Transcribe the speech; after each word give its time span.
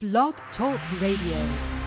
Blog 0.00 0.34
Talk 0.56 0.78
Radio. 1.00 1.77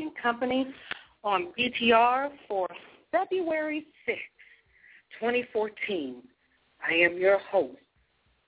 And 0.00 0.10
Company 0.20 0.66
on 1.22 1.52
BTR 1.56 2.30
for 2.48 2.68
February 3.12 3.86
6, 4.06 4.18
2014. 5.20 6.16
I 6.84 6.94
am 6.94 7.16
your 7.16 7.38
host, 7.38 7.76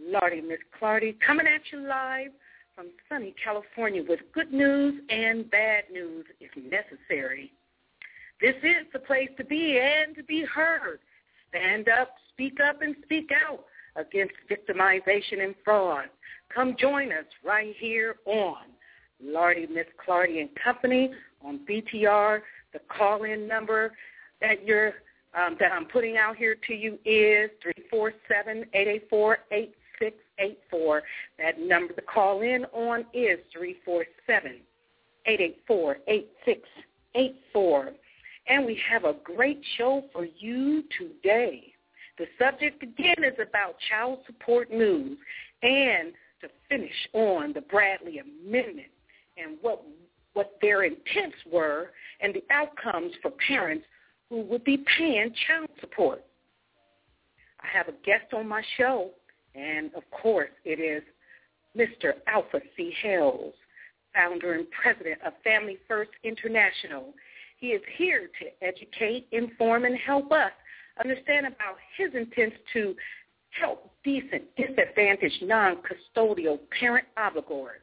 Lardy, 0.00 0.40
Miss 0.40 0.58
Clardy, 0.76 1.16
coming 1.24 1.46
at 1.46 1.60
you 1.70 1.86
live 1.86 2.32
from 2.74 2.86
sunny 3.08 3.32
California 3.42 4.02
with 4.06 4.18
good 4.34 4.52
news 4.52 5.00
and 5.08 5.48
bad 5.48 5.84
news 5.92 6.26
if 6.40 6.50
necessary. 6.56 7.52
This 8.40 8.56
is 8.64 8.84
the 8.92 8.98
place 8.98 9.30
to 9.38 9.44
be 9.44 9.78
and 9.78 10.16
to 10.16 10.24
be 10.24 10.44
heard. 10.44 10.98
Stand 11.50 11.88
up, 11.88 12.10
speak 12.32 12.58
up, 12.58 12.82
and 12.82 12.96
speak 13.04 13.30
out 13.48 13.64
against 13.94 14.34
victimization 14.50 15.44
and 15.44 15.54
fraud. 15.64 16.06
Come 16.52 16.74
join 16.76 17.12
us 17.12 17.24
right 17.44 17.74
here 17.78 18.16
on 18.26 18.75
Lardy, 19.22 19.66
Miss 19.66 19.86
Clardy 20.06 20.40
and 20.40 20.50
Company 20.62 21.10
on 21.44 21.60
BTR. 21.68 22.40
The 22.72 22.80
call-in 22.88 23.46
number 23.48 23.92
that 24.40 24.64
you're 24.64 24.92
um, 25.34 25.56
that 25.60 25.70
I'm 25.72 25.84
putting 25.86 26.16
out 26.16 26.36
here 26.36 26.56
to 26.66 26.74
you 26.74 26.98
is 27.04 27.50
three 27.62 27.84
four 27.90 28.12
seven 28.28 28.64
eight 28.72 28.88
eight 28.88 29.06
four 29.10 29.38
eight 29.50 29.74
six 29.98 30.16
eight 30.38 30.58
four. 30.70 31.02
That 31.38 31.60
number 31.60 31.92
to 31.92 32.02
call 32.02 32.40
in 32.40 32.64
on 32.72 33.04
is 33.12 33.38
three 33.52 33.76
four 33.84 34.04
seven 34.26 34.60
eight 35.26 35.40
eight 35.40 35.58
four 35.66 35.98
eight 36.08 36.30
six 36.44 36.60
eight 37.14 37.36
four. 37.52 37.90
And 38.48 38.64
we 38.64 38.80
have 38.88 39.04
a 39.04 39.14
great 39.24 39.60
show 39.76 40.04
for 40.12 40.26
you 40.38 40.84
today. 40.98 41.72
The 42.18 42.26
subject 42.38 42.82
again 42.82 43.24
is 43.24 43.34
about 43.34 43.76
child 43.90 44.20
support 44.26 44.70
news 44.70 45.18
and 45.62 46.12
to 46.40 46.48
finish 46.68 47.08
on 47.12 47.52
the 47.52 47.60
Bradley 47.62 48.18
Amendment 48.18 48.86
and 49.36 49.56
what 49.60 49.82
what 50.34 50.58
their 50.60 50.84
intents 50.84 51.36
were 51.50 51.90
and 52.20 52.34
the 52.34 52.44
outcomes 52.50 53.12
for 53.22 53.30
parents 53.48 53.86
who 54.28 54.42
would 54.42 54.64
be 54.64 54.84
paying 54.98 55.32
child 55.46 55.68
support. 55.80 56.22
I 57.60 57.66
have 57.74 57.88
a 57.88 57.92
guest 58.04 58.34
on 58.34 58.46
my 58.46 58.62
show, 58.76 59.12
and 59.54 59.94
of 59.94 60.02
course 60.10 60.50
it 60.64 60.78
is 60.78 61.02
Mr. 61.76 62.12
Alpha 62.26 62.60
C. 62.76 62.92
Hales, 63.02 63.54
founder 64.14 64.54
and 64.54 64.66
president 64.70 65.20
of 65.24 65.32
Family 65.42 65.78
First 65.88 66.10
International. 66.22 67.14
He 67.58 67.68
is 67.68 67.82
here 67.96 68.28
to 68.40 68.66
educate, 68.66 69.28
inform, 69.32 69.84
and 69.84 69.96
help 69.96 70.32
us 70.32 70.52
understand 71.00 71.46
about 71.46 71.76
his 71.96 72.10
intents 72.14 72.56
to 72.74 72.94
help 73.58 73.90
decent, 74.04 74.44
disadvantaged, 74.56 75.42
non-custodial 75.42 76.58
parent 76.78 77.06
obligors, 77.18 77.80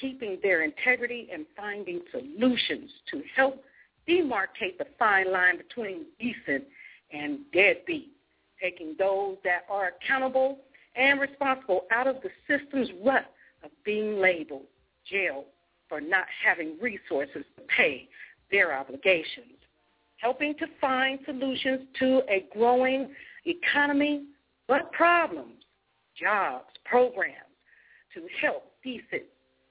keeping 0.00 0.38
their 0.42 0.62
integrity 0.62 1.28
and 1.32 1.46
finding 1.56 2.00
solutions 2.10 2.90
to 3.10 3.22
help 3.34 3.62
demarcate 4.08 4.78
the 4.78 4.86
fine 4.98 5.32
line 5.32 5.56
between 5.56 6.04
decent 6.18 6.64
and 7.12 7.38
deadbeat, 7.52 8.10
taking 8.60 8.94
those 8.98 9.36
that 9.44 9.64
are 9.70 9.92
accountable 10.00 10.58
and 10.96 11.20
responsible 11.20 11.84
out 11.90 12.06
of 12.06 12.16
the 12.22 12.30
system's 12.48 12.88
rut 13.04 13.26
of 13.62 13.70
being 13.84 14.18
labeled 14.18 14.64
jail 15.10 15.44
for 15.88 16.00
not 16.00 16.26
having 16.44 16.76
resources 16.80 17.44
to 17.56 17.62
pay 17.76 18.08
their 18.50 18.76
obligations, 18.76 19.58
helping 20.18 20.54
to 20.54 20.66
find 20.80 21.18
solutions 21.24 21.82
to 21.98 22.22
a 22.28 22.46
growing 22.52 23.08
economy, 23.44 24.24
but 24.66 24.90
problems, 24.92 25.62
jobs, 26.20 26.66
programs 26.84 27.34
to 28.14 28.22
help 28.40 28.72
decent, 28.82 29.24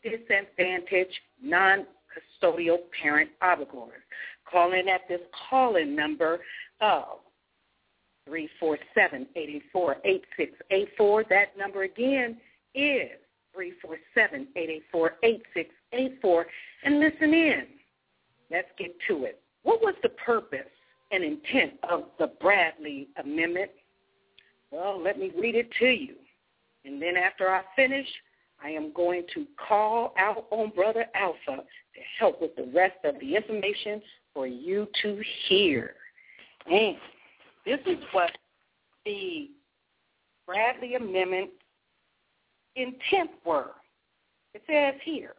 disadvantaged, 0.05 1.19
non-custodial 1.41 2.77
parent 3.01 3.31
obligors. 3.41 4.03
Call 4.49 4.73
in 4.73 4.87
at 4.87 5.07
this 5.09 5.21
call-in 5.49 5.95
number 5.95 6.39
of 6.79 7.19
347-884-8684. 8.29 11.29
That 11.29 11.57
number 11.57 11.83
again 11.83 12.37
is 12.75 13.09
347-884-8684. 14.95 16.45
And 16.83 16.99
listen 16.99 17.33
in. 17.33 17.65
Let's 18.51 18.69
get 18.77 18.95
to 19.07 19.23
it. 19.25 19.41
What 19.63 19.81
was 19.81 19.95
the 20.03 20.09
purpose 20.09 20.59
and 21.11 21.23
intent 21.23 21.73
of 21.89 22.03
the 22.19 22.27
Bradley 22.39 23.07
Amendment? 23.23 23.71
Well, 24.71 25.01
let 25.01 25.17
me 25.17 25.31
read 25.39 25.55
it 25.55 25.71
to 25.79 25.87
you. 25.87 26.13
And 26.83 27.01
then 27.01 27.17
after 27.17 27.49
I 27.49 27.63
finish, 27.75 28.07
I 28.65 28.69
am 28.69 28.91
going 28.93 29.25
to 29.35 29.45
call 29.67 30.15
out 30.17 30.47
on 30.49 30.71
Brother 30.71 31.05
Alpha 31.13 31.57
to 31.57 32.01
help 32.17 32.41
with 32.41 32.55
the 32.55 32.67
rest 32.73 32.95
of 33.03 33.19
the 33.19 33.35
information 33.35 34.01
for 34.33 34.47
you 34.47 34.87
to 35.03 35.21
hear. 35.47 35.93
And 36.65 36.97
this 37.63 37.79
is 37.85 38.03
what 38.11 38.31
the 39.05 39.51
Bradley 40.47 40.95
Amendment 40.95 41.51
intent 42.75 43.29
were. 43.45 43.71
It 44.55 44.63
says 44.67 44.99
here, 45.03 45.35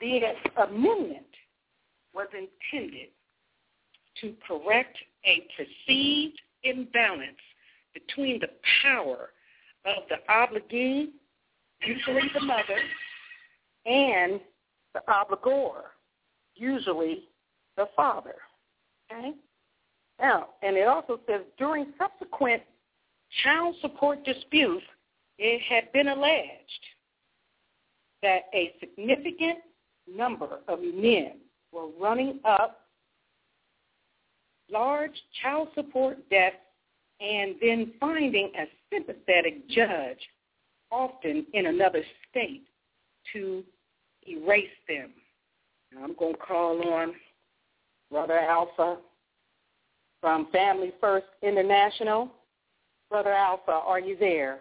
the 0.00 0.20
amendment 0.62 1.26
was 2.14 2.28
intended 2.32 3.08
to 4.20 4.34
correct 4.46 4.96
a 5.24 5.48
perceived 5.56 6.40
imbalance 6.62 7.40
between 7.92 8.38
the 8.38 8.50
power 8.82 9.30
of 9.84 10.04
the 10.08 10.16
obligee, 10.30 11.08
usually 11.86 12.30
the 12.34 12.40
mother, 12.40 12.78
and 13.86 14.40
the 14.94 15.00
obligor, 15.08 15.82
usually 16.54 17.28
the 17.76 17.86
father. 17.96 18.36
Okay? 19.10 19.32
Now, 20.20 20.48
and 20.62 20.76
it 20.76 20.86
also 20.86 21.20
says 21.28 21.42
during 21.58 21.92
subsequent 21.98 22.62
child 23.42 23.74
support 23.80 24.24
disputes, 24.24 24.84
it 25.38 25.60
had 25.68 25.92
been 25.92 26.08
alleged 26.08 26.84
that 28.22 28.44
a 28.54 28.72
significant 28.80 29.58
number 30.12 30.60
of 30.68 30.78
men 30.80 31.32
were 31.72 31.88
running 32.00 32.40
up 32.44 32.80
large 34.70 35.12
child 35.42 35.68
support 35.74 36.18
debts 36.30 36.56
and 37.20 37.56
then 37.60 37.92
finding 38.00 38.50
a 38.58 38.64
sympathetic 38.92 39.68
judge, 39.68 40.18
often 40.90 41.46
in 41.52 41.66
another 41.66 42.02
state, 42.30 42.64
to 43.32 43.64
erase 44.28 44.68
them. 44.88 45.10
I'm 46.02 46.14
going 46.14 46.34
to 46.34 46.40
call 46.40 46.82
on 46.92 47.14
Brother 48.10 48.38
Alpha 48.38 48.98
from 50.20 50.48
Family 50.52 50.92
First 51.00 51.26
International. 51.42 52.30
Brother 53.10 53.32
Alpha, 53.32 53.70
are 53.72 54.00
you 54.00 54.16
there? 54.18 54.60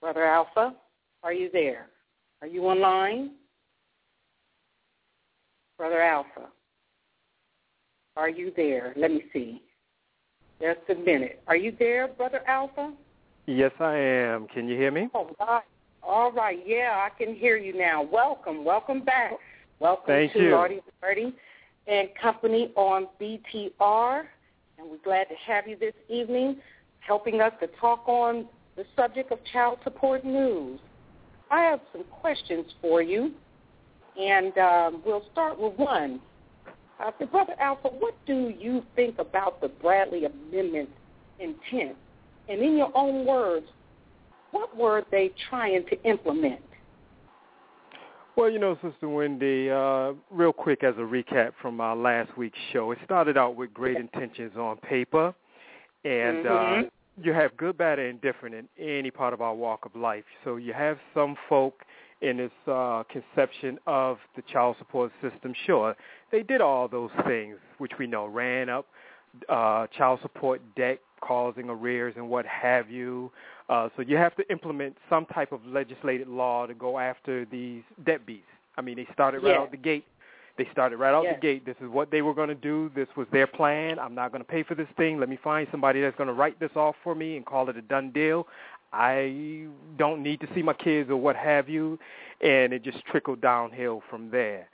Brother 0.00 0.24
Alpha, 0.24 0.74
are 1.22 1.32
you 1.32 1.48
there? 1.52 1.86
Are 2.42 2.48
you 2.48 2.64
online? 2.64 3.32
Brother 5.78 6.02
Alpha, 6.02 6.48
are 8.16 8.28
you 8.28 8.52
there? 8.56 8.92
Let 8.96 9.10
me 9.10 9.24
see. 9.32 9.62
Just 10.60 10.80
a 10.88 10.94
minute. 10.94 11.42
Are 11.46 11.56
you 11.56 11.74
there, 11.78 12.08
Brother 12.08 12.42
Alpha? 12.46 12.92
Yes, 13.46 13.72
I 13.78 13.96
am. 13.96 14.46
Can 14.48 14.68
you 14.68 14.76
hear 14.76 14.90
me? 14.90 15.08
All 15.14 15.30
right. 15.38 15.62
All 16.02 16.32
right. 16.32 16.58
Yeah, 16.66 17.06
I 17.06 17.10
can 17.22 17.34
hear 17.34 17.56
you 17.56 17.76
now. 17.76 18.02
Welcome. 18.02 18.64
Welcome 18.64 19.04
back. 19.04 19.32
Welcome 19.80 20.06
Thank 20.06 20.32
to 20.34 20.42
you. 20.42 20.80
Birdie 21.00 21.34
and 21.86 22.08
Company 22.20 22.72
on 22.76 23.08
BTR. 23.20 24.24
And 24.78 24.90
we're 24.90 24.98
glad 25.04 25.24
to 25.24 25.34
have 25.46 25.68
you 25.68 25.76
this 25.76 25.94
evening 26.08 26.56
helping 27.00 27.40
us 27.40 27.52
to 27.60 27.66
talk 27.80 28.08
on 28.08 28.46
the 28.76 28.84
subject 28.96 29.30
of 29.30 29.38
child 29.52 29.78
support 29.84 30.24
news. 30.24 30.80
I 31.50 31.60
have 31.60 31.80
some 31.92 32.04
questions 32.04 32.66
for 32.80 33.02
you, 33.02 33.32
and 34.18 34.56
um, 34.58 35.02
we'll 35.04 35.24
start 35.32 35.60
with 35.60 35.74
one. 35.74 36.20
Uh, 36.98 37.10
Brother 37.26 37.54
Alpha, 37.60 37.88
what 37.88 38.14
do 38.26 38.52
you 38.58 38.82
think 38.96 39.18
about 39.18 39.60
the 39.60 39.68
Bradley 39.68 40.24
Amendment 40.24 40.88
intent? 41.38 41.96
And 42.48 42.62
in 42.62 42.76
your 42.76 42.90
own 42.94 43.26
words, 43.26 43.66
what 44.50 44.76
were 44.76 45.02
they 45.10 45.32
trying 45.48 45.84
to 45.86 46.02
implement? 46.04 46.60
Well, 48.36 48.50
you 48.50 48.58
know, 48.58 48.76
Sister 48.82 49.08
Wendy, 49.08 49.70
uh, 49.70 50.12
real 50.30 50.52
quick 50.52 50.82
as 50.82 50.94
a 50.96 51.00
recap 51.00 51.52
from 51.62 51.80
our 51.80 51.94
last 51.94 52.36
week's 52.36 52.58
show, 52.72 52.90
it 52.90 52.98
started 53.04 53.36
out 53.36 53.54
with 53.54 53.72
great 53.72 53.96
intentions 53.96 54.52
on 54.56 54.76
paper, 54.78 55.32
and 56.04 56.44
Mhm. 56.44 56.86
uh, 56.86 56.90
you 57.22 57.32
have 57.32 57.56
good, 57.56 57.76
bad, 57.78 58.00
and 58.00 58.08
indifferent 58.08 58.54
in 58.54 58.68
any 58.76 59.10
part 59.10 59.34
of 59.34 59.40
our 59.40 59.54
walk 59.54 59.86
of 59.86 59.94
life. 59.94 60.24
So 60.42 60.56
you 60.56 60.72
have 60.72 60.98
some 61.14 61.36
folk 61.48 61.84
in 62.22 62.38
this 62.38 62.52
uh, 62.66 63.04
conception 63.04 63.78
of 63.86 64.18
the 64.34 64.42
child 64.42 64.76
support 64.78 65.12
system. 65.20 65.54
Sure, 65.64 65.96
they 66.30 66.42
did 66.42 66.60
all 66.60 66.88
those 66.88 67.12
things, 67.24 67.56
which 67.78 67.98
we 67.98 68.08
know 68.08 68.26
ran 68.26 68.68
up 68.68 68.86
uh, 69.48 69.86
child 69.88 70.20
support 70.22 70.60
debt, 70.76 71.00
causing 71.20 71.68
arrears 71.68 72.14
and 72.16 72.28
what 72.28 72.46
have 72.46 72.90
you. 72.90 73.30
Uh, 73.68 73.88
so 73.96 74.02
you 74.02 74.16
have 74.16 74.36
to 74.36 74.50
implement 74.50 74.96
some 75.08 75.26
type 75.26 75.52
of 75.52 75.64
legislated 75.66 76.28
law 76.28 76.66
to 76.66 76.74
go 76.74 76.98
after 76.98 77.44
these 77.46 77.82
debt 78.04 78.20
deadbeats. 78.26 78.42
I 78.76 78.82
mean, 78.82 78.96
they 78.96 79.06
started 79.12 79.42
right 79.42 79.56
out 79.56 79.70
the 79.70 79.76
gate. 79.76 80.04
They 80.56 80.68
started 80.70 80.98
right 80.98 81.14
out 81.14 81.24
the 81.24 81.40
gate. 81.40 81.66
This 81.66 81.76
is 81.80 81.88
what 81.88 82.10
they 82.10 82.22
were 82.22 82.34
going 82.34 82.48
to 82.48 82.54
do. 82.54 82.90
This 82.94 83.08
was 83.16 83.26
their 83.32 83.46
plan. 83.46 83.98
I'm 83.98 84.14
not 84.14 84.30
going 84.30 84.42
to 84.42 84.48
pay 84.48 84.62
for 84.62 84.74
this 84.74 84.86
thing. 84.96 85.18
Let 85.18 85.28
me 85.28 85.38
find 85.42 85.66
somebody 85.70 86.00
that's 86.00 86.16
going 86.16 86.28
to 86.28 86.32
write 86.32 86.60
this 86.60 86.70
off 86.76 86.94
for 87.02 87.14
me 87.14 87.36
and 87.36 87.44
call 87.44 87.68
it 87.68 87.76
a 87.76 87.82
done 87.82 88.10
deal. 88.10 88.46
I 88.92 89.66
don't 89.98 90.22
need 90.22 90.40
to 90.40 90.48
see 90.54 90.62
my 90.62 90.72
kids 90.72 91.10
or 91.10 91.16
what 91.16 91.34
have 91.34 91.68
you, 91.68 91.98
and 92.40 92.72
it 92.72 92.84
just 92.84 93.04
trickled 93.06 93.40
downhill 93.40 94.02
from 94.08 94.30
there. 94.30 94.68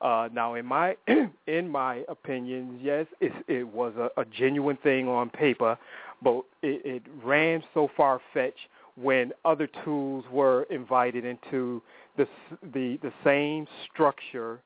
Uh, 0.00 0.28
now, 0.32 0.54
in 0.54 0.66
my 0.66 0.96
in 1.46 1.68
my 1.68 2.04
opinion, 2.08 2.78
yes, 2.82 3.06
it, 3.20 3.32
it 3.48 3.66
was 3.66 3.94
a, 3.96 4.20
a 4.20 4.24
genuine 4.24 4.76
thing 4.82 5.08
on 5.08 5.30
paper, 5.30 5.78
but 6.22 6.42
it, 6.62 6.84
it 6.84 7.02
ran 7.22 7.62
so 7.72 7.88
far 7.96 8.20
fetched 8.32 8.68
when 8.96 9.32
other 9.44 9.68
tools 9.84 10.24
were 10.30 10.64
invited 10.64 11.24
into 11.24 11.82
the 12.16 12.26
the 12.74 12.98
the 13.02 13.12
same 13.24 13.66
structure, 13.90 14.60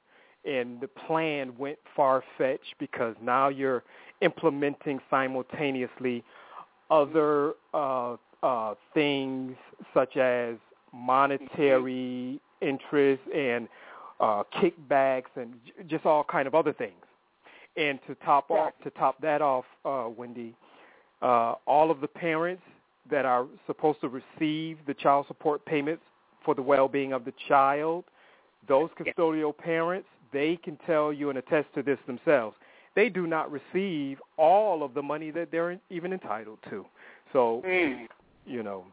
and 0.44 0.80
the 0.80 0.88
plan 0.88 1.52
went 1.58 1.78
far 1.94 2.22
fetched 2.36 2.74
because 2.78 3.14
now 3.22 3.48
you're 3.48 3.84
implementing 4.20 4.98
simultaneously 5.10 6.24
other 6.90 7.52
uh, 7.74 8.16
uh, 8.42 8.74
things 8.94 9.56
such 9.94 10.16
as 10.16 10.56
monetary 10.92 12.40
interest 12.60 13.22
and 13.34 13.68
uh, 14.20 14.42
kickbacks 14.54 15.30
and 15.36 15.54
j- 15.64 15.72
just 15.86 16.04
all 16.06 16.24
kind 16.24 16.46
of 16.46 16.54
other 16.54 16.72
things. 16.72 16.92
And 17.76 17.98
to 18.06 18.14
top 18.16 18.50
off, 18.50 18.72
to 18.82 18.90
top 18.90 19.20
that 19.20 19.40
off, 19.40 19.64
uh, 19.84 20.08
Wendy, 20.14 20.54
uh, 21.22 21.54
all 21.66 21.90
of 21.90 22.00
the 22.00 22.08
parents 22.08 22.62
that 23.10 23.24
are 23.24 23.46
supposed 23.66 24.00
to 24.00 24.08
receive 24.08 24.78
the 24.86 24.94
child 24.94 25.26
support 25.28 25.64
payments 25.64 26.02
for 26.44 26.54
the 26.54 26.62
well-being 26.62 27.12
of 27.12 27.24
the 27.24 27.32
child, 27.48 28.04
those 28.66 28.90
custodial 28.98 29.56
parents, 29.56 30.08
they 30.32 30.56
can 30.56 30.76
tell 30.86 31.12
you 31.12 31.30
and 31.30 31.38
attest 31.38 31.68
to 31.74 31.82
this 31.82 31.98
themselves. 32.06 32.56
They 32.94 33.08
do 33.08 33.26
not 33.26 33.50
receive 33.50 34.18
all 34.36 34.82
of 34.82 34.92
the 34.94 35.02
money 35.02 35.30
that 35.30 35.50
they're 35.50 35.78
even 35.88 36.12
entitled 36.12 36.58
to. 36.70 36.84
So, 37.32 37.62
Mm. 37.64 38.08
you 38.44 38.62
know, 38.62 38.84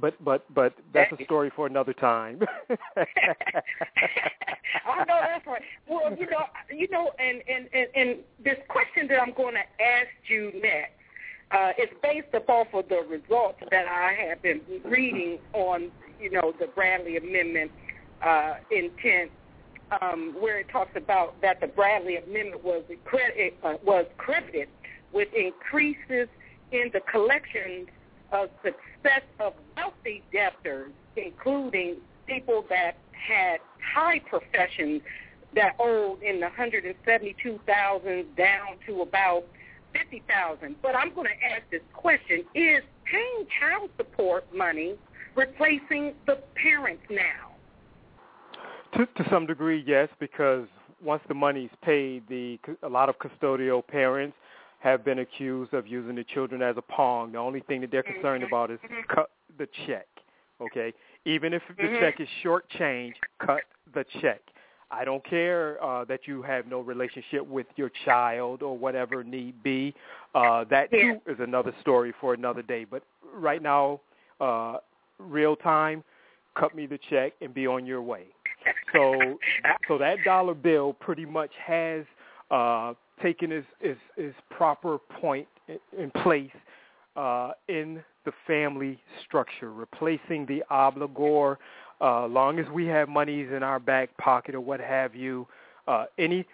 but 0.00 0.22
but 0.24 0.44
but 0.54 0.74
that's 0.92 1.12
a 1.18 1.24
story 1.24 1.50
for 1.54 1.66
another 1.66 1.92
time. 1.92 2.40
I 4.86 5.04
know 5.04 5.20
that's 5.20 5.46
right. 5.46 5.62
Well, 5.88 6.16
you 6.16 6.26
know, 6.30 6.44
you 6.70 6.88
know, 6.90 7.10
and 7.18 7.42
and 7.48 7.68
and, 7.72 7.88
and 7.94 8.18
this 8.44 8.58
question 8.68 9.08
that 9.08 9.20
I'm 9.20 9.32
going 9.32 9.54
to 9.54 9.82
ask 9.82 10.08
you 10.28 10.52
next 10.62 10.92
uh, 11.50 11.72
is 11.78 11.88
based 12.02 12.34
upon 12.34 12.66
of 12.72 12.88
the 12.88 13.02
results 13.08 13.58
that 13.70 13.86
I 13.86 14.14
have 14.28 14.42
been 14.42 14.60
reading 14.84 15.38
on, 15.52 15.90
you 16.20 16.30
know, 16.30 16.52
the 16.58 16.66
Bradley 16.66 17.16
Amendment 17.16 17.70
uh, 18.22 18.54
intent, 18.70 19.30
um, 20.00 20.34
where 20.38 20.58
it 20.58 20.68
talks 20.68 20.96
about 20.96 21.40
that 21.42 21.60
the 21.60 21.66
Bradley 21.66 22.16
Amendment 22.16 22.64
was 22.64 22.82
credit, 23.04 23.56
uh, 23.62 23.74
was 23.84 24.06
credited 24.16 24.68
with 25.12 25.28
increases 25.34 26.28
in 26.72 26.90
the 26.92 27.00
collections 27.00 27.88
of 28.32 28.50
success 28.62 29.22
of 29.40 29.54
wealthy 29.76 30.22
debtors, 30.32 30.92
including 31.16 31.96
people 32.26 32.64
that 32.68 32.96
had 33.12 33.58
high 33.94 34.18
professions 34.20 35.02
that 35.54 35.74
owed 35.78 36.22
in 36.22 36.36
the 36.36 36.46
172,000 36.46 38.36
down 38.36 38.66
to 38.86 39.00
about 39.00 39.44
50,000. 39.92 40.76
But 40.82 40.94
I'm 40.94 41.14
going 41.14 41.28
to 41.28 41.46
ask 41.46 41.62
this 41.70 41.80
question, 41.94 42.44
is 42.54 42.82
paying 43.10 43.46
child 43.60 43.90
support 43.96 44.44
money 44.54 44.96
replacing 45.34 46.14
the 46.26 46.42
parents 46.54 47.02
now? 47.10 47.52
To, 48.96 49.06
to 49.06 49.30
some 49.30 49.46
degree, 49.46 49.82
yes, 49.86 50.08
because 50.18 50.66
once 51.02 51.22
the 51.28 51.34
money's 51.34 51.70
paid, 51.82 52.26
the 52.28 52.58
a 52.82 52.88
lot 52.88 53.08
of 53.08 53.16
custodial 53.18 53.86
parents 53.86 54.36
have 54.86 55.04
been 55.04 55.18
accused 55.18 55.74
of 55.74 55.84
using 55.84 56.14
the 56.14 56.22
children 56.22 56.62
as 56.62 56.76
a 56.76 56.82
pawn. 56.82 57.32
The 57.32 57.38
only 57.38 57.58
thing 57.58 57.80
that 57.80 57.90
they're 57.90 58.04
concerned 58.04 58.44
about 58.44 58.70
is 58.70 58.78
cut 59.12 59.30
the 59.58 59.68
check. 59.84 60.06
Okay, 60.60 60.94
even 61.24 61.52
if 61.52 61.62
the 61.76 61.88
Mhm. 61.88 61.98
check 61.98 62.20
is 62.20 62.28
short 62.42 62.68
change, 62.68 63.20
cut 63.38 63.64
the 63.92 64.04
check. 64.04 64.40
I 64.92 65.04
don't 65.04 65.24
care 65.24 65.82
uh, 65.82 66.04
that 66.04 66.28
you 66.28 66.40
have 66.42 66.68
no 66.68 66.80
relationship 66.80 67.44
with 67.44 67.66
your 67.74 67.88
child 68.04 68.62
or 68.62 68.78
whatever 68.78 69.24
need 69.24 69.60
be. 69.64 69.92
Uh, 70.34 70.62
that 70.64 70.92
too 70.92 71.20
is 71.26 71.40
another 71.40 71.74
story 71.80 72.12
for 72.20 72.32
another 72.34 72.62
day. 72.62 72.84
But 72.84 73.02
right 73.34 73.60
now, 73.60 74.00
uh, 74.40 74.78
real 75.18 75.56
time, 75.56 76.04
cut 76.54 76.76
me 76.76 76.86
the 76.86 76.98
check 77.10 77.32
and 77.40 77.52
be 77.52 77.66
on 77.66 77.84
your 77.84 78.02
way. 78.02 78.26
So, 78.92 79.40
so 79.88 79.98
that 79.98 80.22
dollar 80.22 80.54
bill 80.54 80.92
pretty 80.94 81.26
much 81.26 81.54
has 81.56 82.06
uh, 82.52 82.94
taken 83.22 83.52
its, 83.52 83.66
its, 83.80 84.00
its 84.16 84.36
proper 84.50 84.98
point 84.98 85.48
in, 85.96 86.10
place 86.22 86.50
uh, 87.16 87.52
in 87.68 88.02
the 88.24 88.32
family 88.46 89.00
structure, 89.24 89.72
replacing 89.72 90.46
the 90.46 90.62
obligor. 90.70 91.56
Uh, 92.00 92.26
long 92.26 92.58
as 92.58 92.66
we 92.74 92.86
have 92.86 93.08
monies 93.08 93.48
in 93.54 93.62
our 93.62 93.78
back 93.78 94.14
pocket 94.18 94.54
or 94.54 94.60
what 94.60 94.80
have 94.80 95.14
you, 95.14 95.46
uh, 95.88 96.04
any, 96.18 96.44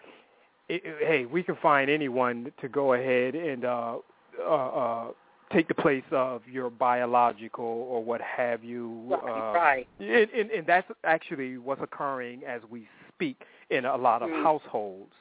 i 0.71 0.81
hey, 1.01 1.27
we 1.27 1.43
can 1.43 1.57
find 1.57 1.91
anyone 1.91 2.53
to 2.61 2.69
go 2.69 2.93
ahead 2.93 3.35
and 3.35 3.65
uh, 3.65 3.97
uh, 4.39 4.45
uh, 4.45 5.09
take 5.53 5.69
the 5.69 5.75
place 5.75 6.05
of 6.13 6.43
your 6.49 6.71
biological 6.71 7.65
or 7.65 8.03
what 8.03 8.21
have 8.21 8.63
you. 8.63 9.19
Right, 9.27 9.87
uh, 10.01 10.05
and, 10.05 10.31
and, 10.31 10.51
and 10.51 10.67
that's 10.67 10.91
actually 11.05 11.59
what's 11.59 11.83
occurring 11.83 12.43
as 12.47 12.63
we 12.71 12.89
speak 13.09 13.43
in 13.71 13.85
a 13.85 13.97
lot 13.97 14.23
of 14.23 14.31
Mm. 14.31 14.43
households. 14.43 15.13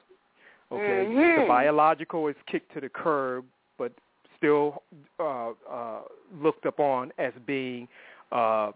Okay, 0.72 1.06
Mhm. 1.06 1.42
the 1.42 1.48
biological 1.48 2.28
is 2.28 2.36
kicked 2.48 2.72
to 2.74 2.80
the 2.82 2.90
curb, 2.90 3.46
but 3.78 3.92
still 4.38 4.84
uh, 5.20 5.52
uh, 5.70 6.02
looked 6.34 6.66
upon 6.66 7.12
as 7.18 7.34
being 7.46 7.88
uh, 8.32 8.72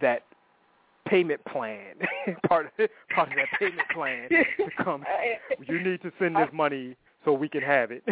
that 0.00 0.24
payment 1.06 1.42
plan, 1.46 1.96
part 2.48 2.66
of 2.66 2.90
part 3.14 3.28
of 3.30 3.36
that 3.36 3.48
payment 3.58 3.88
plan 3.88 4.28
to 4.58 4.84
come. 4.84 5.04
You 5.66 5.80
need 5.80 6.02
to 6.02 6.12
send 6.18 6.36
this 6.36 6.50
money 6.52 6.96
so 7.24 7.32
we 7.32 7.48
can 7.48 7.62
have 7.62 7.90
it. 7.90 8.04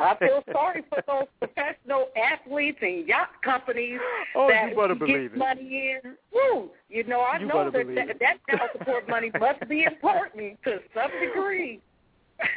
I 0.00 0.16
feel 0.16 0.42
sorry 0.52 0.82
for 0.88 1.02
those 1.06 1.28
professional 1.38 2.08
athletes 2.16 2.78
and 2.82 3.06
yacht 3.06 3.30
companies 3.44 4.00
Oh, 4.34 4.48
that 4.48 4.70
you 4.70 4.76
better 4.76 4.94
get 4.94 5.36
money 5.36 5.96
in. 6.02 6.16
Woo! 6.32 6.70
You 6.88 7.04
know, 7.04 7.20
I 7.20 7.38
You 7.38 7.46
know 7.46 7.70
that 7.70 7.86
that, 7.94 8.18
that 8.18 8.36
child 8.50 8.70
support 8.76 9.08
money 9.08 9.30
must 9.38 9.66
be 9.68 9.84
important 9.84 10.58
to 10.64 10.80
some 10.94 11.10
degree. 11.20 11.80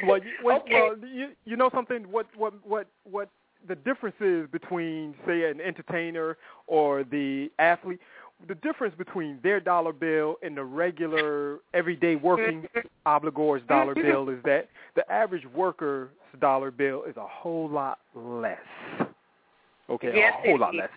Well, 0.06 0.18
you, 0.18 0.32
well, 0.42 0.58
okay. 0.58 0.74
well, 0.74 0.96
you 1.08 1.28
you 1.44 1.56
know 1.56 1.70
something? 1.74 2.10
What 2.10 2.26
what 2.36 2.54
what 2.66 2.86
what 3.04 3.28
the 3.68 3.74
difference 3.74 4.16
is 4.20 4.48
between 4.50 5.14
say 5.26 5.50
an 5.50 5.60
entertainer 5.60 6.36
or 6.66 7.04
the 7.04 7.50
athlete? 7.58 8.00
The 8.48 8.54
difference 8.56 8.94
between 8.96 9.38
their 9.42 9.60
dollar 9.60 9.92
bill 9.94 10.36
and 10.42 10.56
the 10.56 10.64
regular 10.64 11.60
everyday 11.72 12.16
working 12.16 12.66
obligor's 13.06 13.62
dollar 13.66 13.94
Mhm. 13.94 14.02
bill 14.02 14.28
is 14.28 14.42
that 14.44 14.68
the 14.94 15.10
average 15.10 15.46
worker's 15.54 16.10
dollar 16.38 16.70
bill 16.70 17.04
is 17.04 17.16
a 17.16 17.26
whole 17.26 17.68
lot 17.68 17.98
less. 18.14 18.58
Okay, 19.88 20.12
Yes, 20.14 20.34
a 20.44 20.48
whole 20.48 20.58
lot 20.58 20.74
indeed. 20.74 20.82
less 20.82 20.90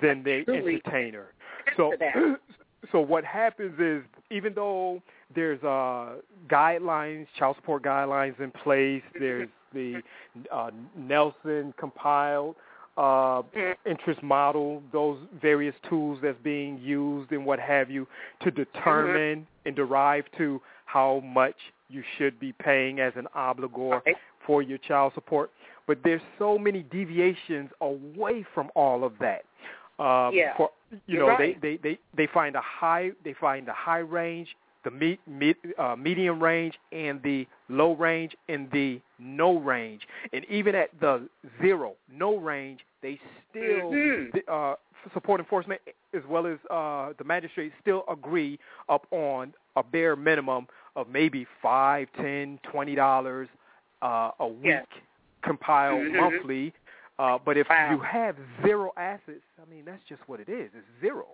than 0.00 0.22
the 0.22 0.44
entertainer. 0.48 1.32
So 1.76 1.92
so 2.92 3.00
what 3.00 3.24
happens 3.24 3.78
is 3.80 4.04
even 4.30 4.54
though 4.54 5.02
there's 5.34 5.62
uh 5.62 6.16
guidelines, 6.48 7.26
child 7.38 7.56
support 7.56 7.82
guidelines 7.82 8.38
in 8.40 8.50
place, 8.50 9.02
there's 9.18 9.48
the 9.72 10.00
uh, 10.52 10.70
Nelson 10.96 11.74
compiled 11.78 12.54
uh, 12.96 13.42
interest 13.86 14.22
model, 14.22 14.82
those 14.92 15.18
various 15.42 15.74
tools 15.88 16.18
that's 16.22 16.38
being 16.44 16.78
used 16.78 17.32
and 17.32 17.44
what 17.44 17.58
have 17.58 17.90
you 17.90 18.06
to 18.42 18.50
determine 18.50 19.46
and 19.66 19.74
derive 19.74 20.24
to 20.38 20.60
how 20.86 21.20
much 21.24 21.56
you 21.88 22.02
should 22.16 22.38
be 22.38 22.52
paying 22.52 23.00
as 23.00 23.12
an 23.16 23.26
obligor 23.36 24.00
Right. 24.06 24.16
for 24.46 24.62
your 24.62 24.78
child 24.78 25.12
support. 25.14 25.50
But 25.86 25.98
there's 26.04 26.22
so 26.38 26.56
many 26.56 26.82
deviations 26.84 27.70
away 27.80 28.44
from 28.54 28.70
all 28.76 29.02
of 29.04 29.12
that. 29.20 29.44
Uh, 29.98 30.30
Yeah. 30.32 30.56
For 30.56 30.70
you 30.90 31.00
You're 31.06 31.22
know, 31.22 31.28
right. 31.30 31.60
they, 31.60 31.76
they, 31.76 31.76
they, 31.82 31.98
they 32.16 32.26
find 32.32 32.54
a 32.54 32.60
high 32.60 33.10
they 33.24 33.34
find 33.40 33.66
the 33.66 33.72
high 33.72 33.98
range, 33.98 34.48
the 34.84 34.90
me, 34.90 35.18
uh, 35.78 35.96
medium 35.96 36.42
range, 36.42 36.74
and 36.92 37.22
the 37.22 37.46
low 37.68 37.94
range, 37.96 38.36
and 38.48 38.70
the 38.70 39.00
no 39.18 39.58
range. 39.58 40.02
And 40.32 40.44
even 40.46 40.74
at 40.74 40.88
the 41.00 41.28
zero, 41.60 41.94
no 42.12 42.36
range, 42.36 42.80
they 43.02 43.18
still 43.50 43.90
Mhm. 43.90 44.42
uh, 44.48 44.76
support 45.12 45.40
enforcement 45.40 45.80
as 46.14 46.22
well 46.26 46.46
as 46.46 46.58
uh, 46.70 47.12
the 47.18 47.24
magistrates 47.24 47.74
still 47.80 48.04
agree 48.08 48.58
up 48.88 49.06
on 49.10 49.52
a 49.76 49.82
bare 49.82 50.16
minimum 50.16 50.66
of 50.96 51.08
maybe 51.08 51.46
five, 51.60 52.08
ten, 52.16 52.58
twenty 52.62 52.94
dollars 52.94 53.48
uh, 54.02 54.30
a 54.38 54.46
week 54.46 54.64
Yes. 54.64 54.86
compiled 55.42 56.00
Mhm. 56.06 56.16
monthly. 56.16 56.72
Uh, 57.18 57.38
but 57.38 57.56
if 57.56 57.68
Wow. 57.68 57.90
you 57.92 57.98
have 58.00 58.36
zero 58.62 58.92
assets, 58.96 59.44
I 59.60 59.64
mean 59.70 59.84
that's 59.84 60.02
just 60.04 60.26
what 60.28 60.40
it 60.40 60.48
is. 60.48 60.70
It's 60.74 60.86
zero, 61.00 61.26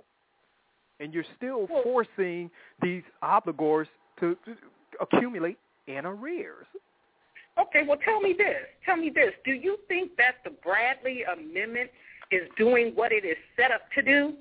and 1.00 1.12
you're 1.12 1.24
still 1.36 1.66
Well- 1.66 1.82
forcing 1.82 2.50
these 2.80 3.02
obligors 3.22 3.88
to, 4.20 4.36
to 4.44 4.56
accumulate 5.00 5.58
in 5.86 6.06
arrears. 6.06 6.66
Okay, 7.58 7.82
well, 7.86 7.98
tell 7.98 8.20
me 8.20 8.32
this. 8.32 8.66
Tell 8.86 8.96
me 8.96 9.10
this. 9.10 9.32
Do 9.44 9.52
you 9.52 9.78
think 9.88 10.16
that 10.16 10.36
the 10.44 10.50
Bradley 10.50 11.24
Amendment 11.24 11.90
is 12.30 12.48
doing 12.56 12.92
what 12.94 13.12
it 13.12 13.24
is 13.24 13.36
set 13.56 13.70
up 13.70 13.82
to 13.94 14.02
do? 14.02 14.34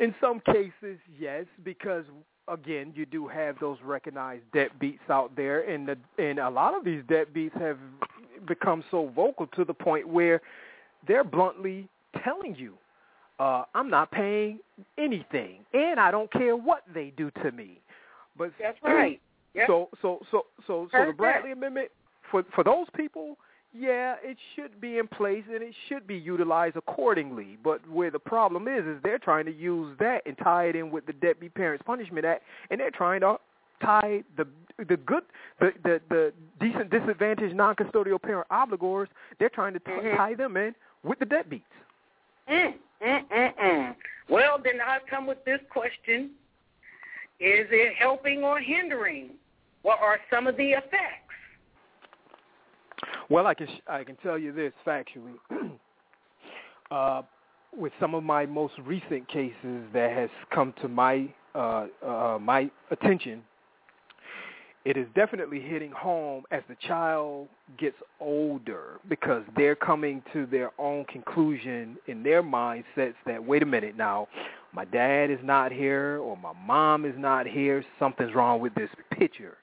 In 0.00 0.14
some 0.20 0.40
cases, 0.40 0.98
yes, 1.18 1.46
because 1.64 2.04
again, 2.48 2.92
you 2.94 3.06
do 3.06 3.26
have 3.26 3.58
those 3.58 3.78
recognized 3.82 4.44
deadbeats 4.54 5.08
out 5.08 5.34
there, 5.34 5.62
and 5.62 5.88
the, 5.88 5.96
and 6.18 6.38
a 6.38 6.50
lot 6.50 6.76
of 6.76 6.84
these 6.84 7.02
deadbeats 7.04 7.58
have 7.60 7.78
become 8.46 8.84
so 8.90 9.10
vocal 9.14 9.46
to 9.48 9.64
the 9.64 9.74
point 9.74 10.06
where 10.06 10.40
they're 11.08 11.24
bluntly 11.24 11.88
telling 12.22 12.54
you, 12.54 12.74
uh, 13.38 13.64
"I'm 13.74 13.90
not 13.90 14.10
paying 14.10 14.58
anything, 14.98 15.64
and 15.72 15.98
I 16.00 16.10
don't 16.10 16.30
care 16.32 16.56
what 16.56 16.82
they 16.94 17.12
do 17.16 17.30
to 17.42 17.52
me." 17.52 17.80
But 18.36 18.52
That's 18.60 18.78
right. 18.82 19.20
Yep. 19.54 19.66
so 19.68 19.88
so 20.02 20.20
so 20.30 20.46
so 20.66 20.88
so 20.92 20.98
the 20.98 21.06
that. 21.06 21.16
Bradley 21.16 21.52
Amendment 21.52 21.88
for 22.30 22.44
for 22.54 22.62
those 22.64 22.86
people, 22.94 23.36
yeah, 23.72 24.16
it 24.22 24.36
should 24.54 24.80
be 24.80 24.98
in 24.98 25.06
place 25.08 25.44
and 25.52 25.62
it 25.62 25.74
should 25.88 26.06
be 26.06 26.16
utilized 26.16 26.76
accordingly. 26.76 27.56
But 27.64 27.86
where 27.88 28.10
the 28.10 28.18
problem 28.18 28.68
is 28.68 28.84
is 28.84 28.98
they're 29.02 29.18
trying 29.18 29.46
to 29.46 29.52
use 29.54 29.96
that 29.98 30.22
and 30.26 30.36
tie 30.38 30.64
it 30.66 30.76
in 30.76 30.90
with 30.90 31.06
the 31.06 31.12
Deadbeat 31.14 31.54
Parents 31.54 31.82
Punishment 31.86 32.24
Act, 32.26 32.42
and 32.70 32.78
they're 32.80 32.90
trying 32.90 33.20
to 33.22 33.36
tie 33.82 34.22
the 34.36 34.46
the 34.88 34.96
good 34.98 35.22
the 35.60 35.72
the, 35.84 36.00
the 36.10 36.32
decent 36.60 36.90
disadvantaged 36.90 37.54
non-custodial 37.54 38.20
parent 38.20 38.46
obligors. 38.50 39.06
They're 39.38 39.48
trying 39.48 39.72
to 39.74 39.78
t- 39.78 39.90
Mhm. 39.90 40.16
tie 40.16 40.34
them 40.34 40.56
in 40.58 40.74
with 41.02 41.18
the 41.18 41.26
deadbeats. 41.26 41.62
Mm, 42.48 42.74
mm, 43.02 43.28
mm, 43.28 43.56
mm. 43.56 43.96
Well, 44.28 44.58
then 44.62 44.80
I 44.80 44.98
come 45.08 45.26
with 45.26 45.44
this 45.44 45.60
question. 45.70 46.30
Is 47.38 47.66
it 47.70 47.94
helping 47.98 48.42
or 48.42 48.58
hindering? 48.58 49.30
What 49.82 49.98
are 50.00 50.18
some 50.30 50.46
of 50.46 50.56
the 50.56 50.70
effects? 50.70 51.26
Well, 53.28 53.46
I 53.46 53.54
can 53.54 53.68
I 53.86 54.04
can 54.04 54.16
tell 54.16 54.38
you 54.38 54.52
this 54.52 54.72
factually. 54.86 55.36
uh, 56.90 57.22
with 57.76 57.92
some 58.00 58.14
of 58.14 58.22
my 58.22 58.46
most 58.46 58.74
recent 58.84 59.28
cases 59.28 59.82
that 59.92 60.12
has 60.12 60.30
come 60.52 60.72
to 60.80 60.88
my 60.88 61.28
uh, 61.54 61.86
uh, 62.04 62.38
my 62.40 62.70
attention, 62.90 63.42
it 64.86 64.96
is 64.96 65.08
definitely 65.16 65.60
hitting 65.60 65.90
home 65.90 66.44
as 66.52 66.62
the 66.68 66.76
child 66.86 67.48
gets 67.76 67.96
older 68.20 69.00
because 69.08 69.42
they're 69.56 69.74
coming 69.74 70.22
to 70.32 70.46
their 70.46 70.70
own 70.78 71.04
conclusion 71.06 71.96
in 72.06 72.22
their 72.22 72.40
mindsets 72.40 73.14
that 73.26 73.44
wait 73.44 73.64
a 73.64 73.66
minute 73.66 73.96
now, 73.96 74.28
my 74.72 74.84
dad 74.84 75.28
is 75.28 75.40
not 75.42 75.72
here 75.72 76.18
or 76.18 76.36
my 76.36 76.52
mom 76.64 77.04
is 77.04 77.14
not 77.18 77.48
here. 77.48 77.84
Something's 77.98 78.32
wrong 78.32 78.60
with 78.60 78.76
this 78.76 78.88
picture. 79.10 79.56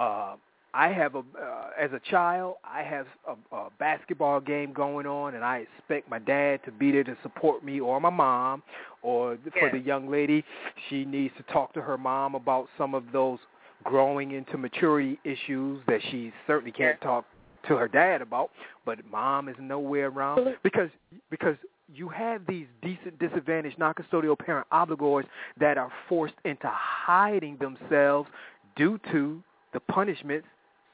Uh, 0.00 0.36
I 0.72 0.86
have 0.92 1.16
a 1.16 1.18
uh, 1.18 1.70
as 1.76 1.90
a 1.92 2.00
child, 2.08 2.54
I 2.62 2.84
have 2.84 3.06
a, 3.26 3.56
a 3.56 3.70
basketball 3.80 4.38
game 4.38 4.72
going 4.72 5.04
on, 5.04 5.34
and 5.34 5.42
I 5.42 5.66
expect 5.78 6.08
my 6.08 6.20
dad 6.20 6.60
to 6.64 6.70
be 6.70 6.92
there 6.92 7.02
to 7.02 7.16
support 7.24 7.64
me, 7.64 7.80
or 7.80 8.00
my 8.00 8.10
mom, 8.10 8.62
or 9.02 9.36
for 9.58 9.68
the 9.72 9.80
young 9.80 10.08
lady, 10.08 10.44
she 10.88 11.04
needs 11.04 11.34
to 11.38 11.52
talk 11.52 11.74
to 11.74 11.82
her 11.82 11.98
mom 11.98 12.36
about 12.36 12.68
some 12.78 12.94
of 12.94 13.02
those 13.12 13.40
growing 13.84 14.32
into 14.32 14.58
maturity 14.58 15.18
issues 15.24 15.82
that 15.86 16.00
she 16.10 16.32
certainly 16.46 16.72
can't 16.72 17.00
talk 17.00 17.24
to 17.68 17.76
her 17.76 17.88
dad 17.88 18.22
about. 18.22 18.50
But 18.84 18.98
mom 19.10 19.48
is 19.48 19.56
nowhere 19.58 20.08
around 20.08 20.56
because 20.62 20.90
because 21.30 21.56
you 21.92 22.08
have 22.08 22.42
these 22.46 22.66
decent 22.82 23.18
disadvantaged 23.18 23.78
non-custodial 23.78 24.38
parent 24.38 24.66
obligors 24.72 25.24
that 25.58 25.76
are 25.76 25.90
forced 26.08 26.34
into 26.44 26.68
hiding 26.68 27.56
themselves 27.58 28.28
due 28.76 28.98
to 29.10 29.42
the 29.72 29.80
punishments 29.80 30.46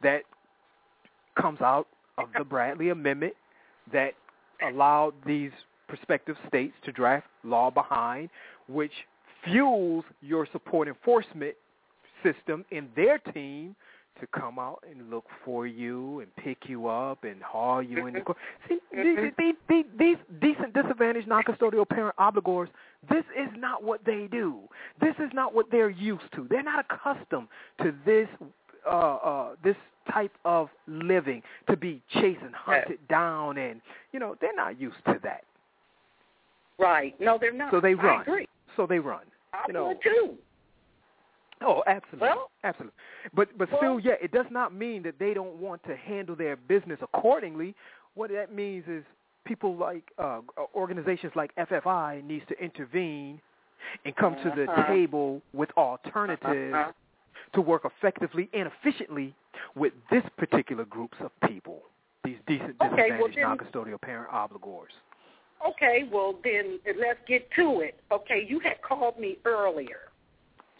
that 0.02 0.22
comes 1.40 1.60
out 1.60 1.86
of 2.18 2.28
the 2.36 2.44
Bradley 2.44 2.88
Amendment 2.90 3.34
that 3.92 4.12
allowed 4.66 5.12
these 5.26 5.50
prospective 5.86 6.36
states 6.48 6.74
to 6.84 6.92
draft 6.92 7.26
law 7.44 7.70
behind, 7.70 8.30
which 8.68 8.92
fuels 9.44 10.04
your 10.22 10.48
support 10.50 10.88
enforcement 10.88 11.54
system 12.32 12.64
in 12.70 12.88
their 12.96 13.18
team 13.18 13.76
to 14.20 14.26
come 14.28 14.58
out 14.58 14.82
and 14.90 15.10
look 15.10 15.26
for 15.44 15.66
you 15.66 16.20
and 16.20 16.34
pick 16.36 16.68
you 16.68 16.86
up 16.86 17.24
and 17.24 17.42
haul 17.42 17.82
you 17.82 18.06
in 18.06 18.14
the 18.14 18.20
court. 18.20 18.38
See, 18.68 18.78
these, 18.92 19.32
these, 19.38 19.54
these, 19.68 19.84
these 19.98 20.16
decent 20.40 20.72
disadvantaged 20.72 21.28
non-custodial 21.28 21.86
parent 21.86 22.16
obligors, 22.16 22.68
this 23.10 23.24
is 23.38 23.50
not 23.58 23.82
what 23.82 24.00
they 24.06 24.26
do. 24.30 24.60
This 25.00 25.14
is 25.18 25.30
not 25.34 25.54
what 25.54 25.70
they're 25.70 25.90
used 25.90 26.24
to. 26.34 26.46
They're 26.48 26.62
not 26.62 26.84
accustomed 26.88 27.48
to 27.82 27.94
this 28.06 28.28
uh, 28.86 29.16
uh, 29.16 29.48
this 29.64 29.76
type 30.12 30.32
of 30.44 30.68
living, 30.86 31.42
to 31.68 31.76
be 31.76 32.00
chased 32.10 32.40
and 32.42 32.54
hunted 32.54 32.98
down, 33.08 33.58
and 33.58 33.80
you 34.12 34.20
know 34.20 34.36
they're 34.40 34.54
not 34.54 34.80
used 34.80 35.04
to 35.06 35.18
that. 35.24 35.42
Right. 36.78 37.18
No, 37.20 37.36
they're 37.40 37.52
not. 37.52 37.72
So 37.72 37.80
they 37.80 37.94
run. 37.94 38.24
So 38.76 38.86
they 38.86 38.98
run. 38.98 39.24
I 39.52 39.64
you 39.66 39.74
know, 39.74 39.88
would 39.88 40.02
too. 40.02 40.34
Oh, 41.62 41.82
absolutely, 41.86 42.28
Well- 42.28 42.50
absolutely. 42.64 42.96
But 43.34 43.56
but 43.56 43.70
Well- 43.70 43.78
still, 43.80 44.00
yeah, 44.00 44.16
it 44.20 44.30
does 44.30 44.46
not 44.50 44.72
mean 44.74 45.02
that 45.04 45.18
they 45.18 45.32
don't 45.34 45.56
want 45.56 45.82
to 45.84 45.96
handle 45.96 46.36
their 46.36 46.56
business 46.56 47.00
accordingly. 47.02 47.74
What 48.14 48.30
that 48.30 48.52
means 48.52 48.86
is 48.88 49.04
people 49.44 49.74
like 49.76 50.10
uh, 50.18 50.40
organizations 50.74 51.32
like 51.36 51.54
FFI 51.56 52.22
needs 52.24 52.44
to 52.48 52.62
intervene 52.62 53.40
and 54.04 54.14
come 54.16 54.34
to 54.36 54.50
the 54.56 54.70
Uh-huh. 54.70 54.86
table 54.86 55.40
with 55.52 55.70
alternatives 55.76 56.74
Uh-huh. 56.74 56.92
to 57.52 57.60
work 57.60 57.84
effectively 57.84 58.48
and 58.52 58.66
efficiently 58.66 59.34
with 59.74 59.92
this 60.10 60.24
particular 60.36 60.84
groups 60.84 61.18
of 61.20 61.30
people. 61.40 61.82
These 62.24 62.38
decent 62.46 62.76
Okay, 62.82 62.86
well 63.12 63.28
disadvantaged 63.28 63.36
then- 63.36 63.42
non-custodial 63.44 64.00
parent 64.00 64.28
obligors. 64.30 64.92
Okay, 65.64 66.04
well 66.04 66.34
then 66.44 66.80
let's 66.96 67.20
get 67.26 67.50
to 67.52 67.80
it. 67.80 67.98
Okay, 68.10 68.40
you 68.42 68.58
had 68.58 68.82
called 68.82 69.18
me 69.18 69.38
earlier 69.44 70.05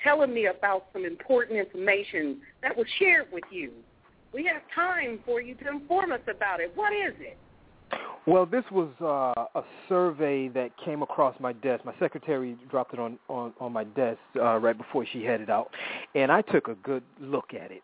telling 0.03 0.33
me 0.33 0.47
about 0.47 0.87
some 0.93 1.05
important 1.05 1.59
information 1.59 2.39
that 2.63 2.77
was 2.77 2.87
shared 2.99 3.27
with 3.33 3.45
you. 3.51 3.73
We 4.33 4.45
have 4.47 4.63
time 4.75 5.21
for 5.25 5.41
you 5.41 5.55
to 5.57 5.69
inform 5.69 6.13
us 6.13 6.21
about 6.29 6.61
it. 6.61 6.73
What 6.75 6.93
is 6.93 7.15
it? 7.21 7.39
Well, 8.27 8.45
this 8.45 8.65
was 8.73 8.89
uh, 9.01 9.59
a 9.59 9.63
survey 9.89 10.49
that 10.49 10.71
came 10.85 11.03
across 11.03 11.39
my 11.39 11.53
desk. 11.53 11.85
My 11.85 11.95
secretary 12.01 12.57
dropped 12.69 12.93
it 12.93 12.99
on, 12.99 13.19
on, 13.29 13.53
on 13.61 13.73
my 13.73 13.85
desk 13.85 14.19
uh, 14.35 14.57
right 14.57 14.77
before 14.77 15.07
she 15.13 15.23
headed 15.23 15.49
out, 15.49 15.71
and 16.17 16.33
I 16.33 16.43
took 16.43 16.67
a 16.67 16.75
good 16.75 17.05
look 17.21 17.55
at 17.55 17.71
it. 17.71 17.83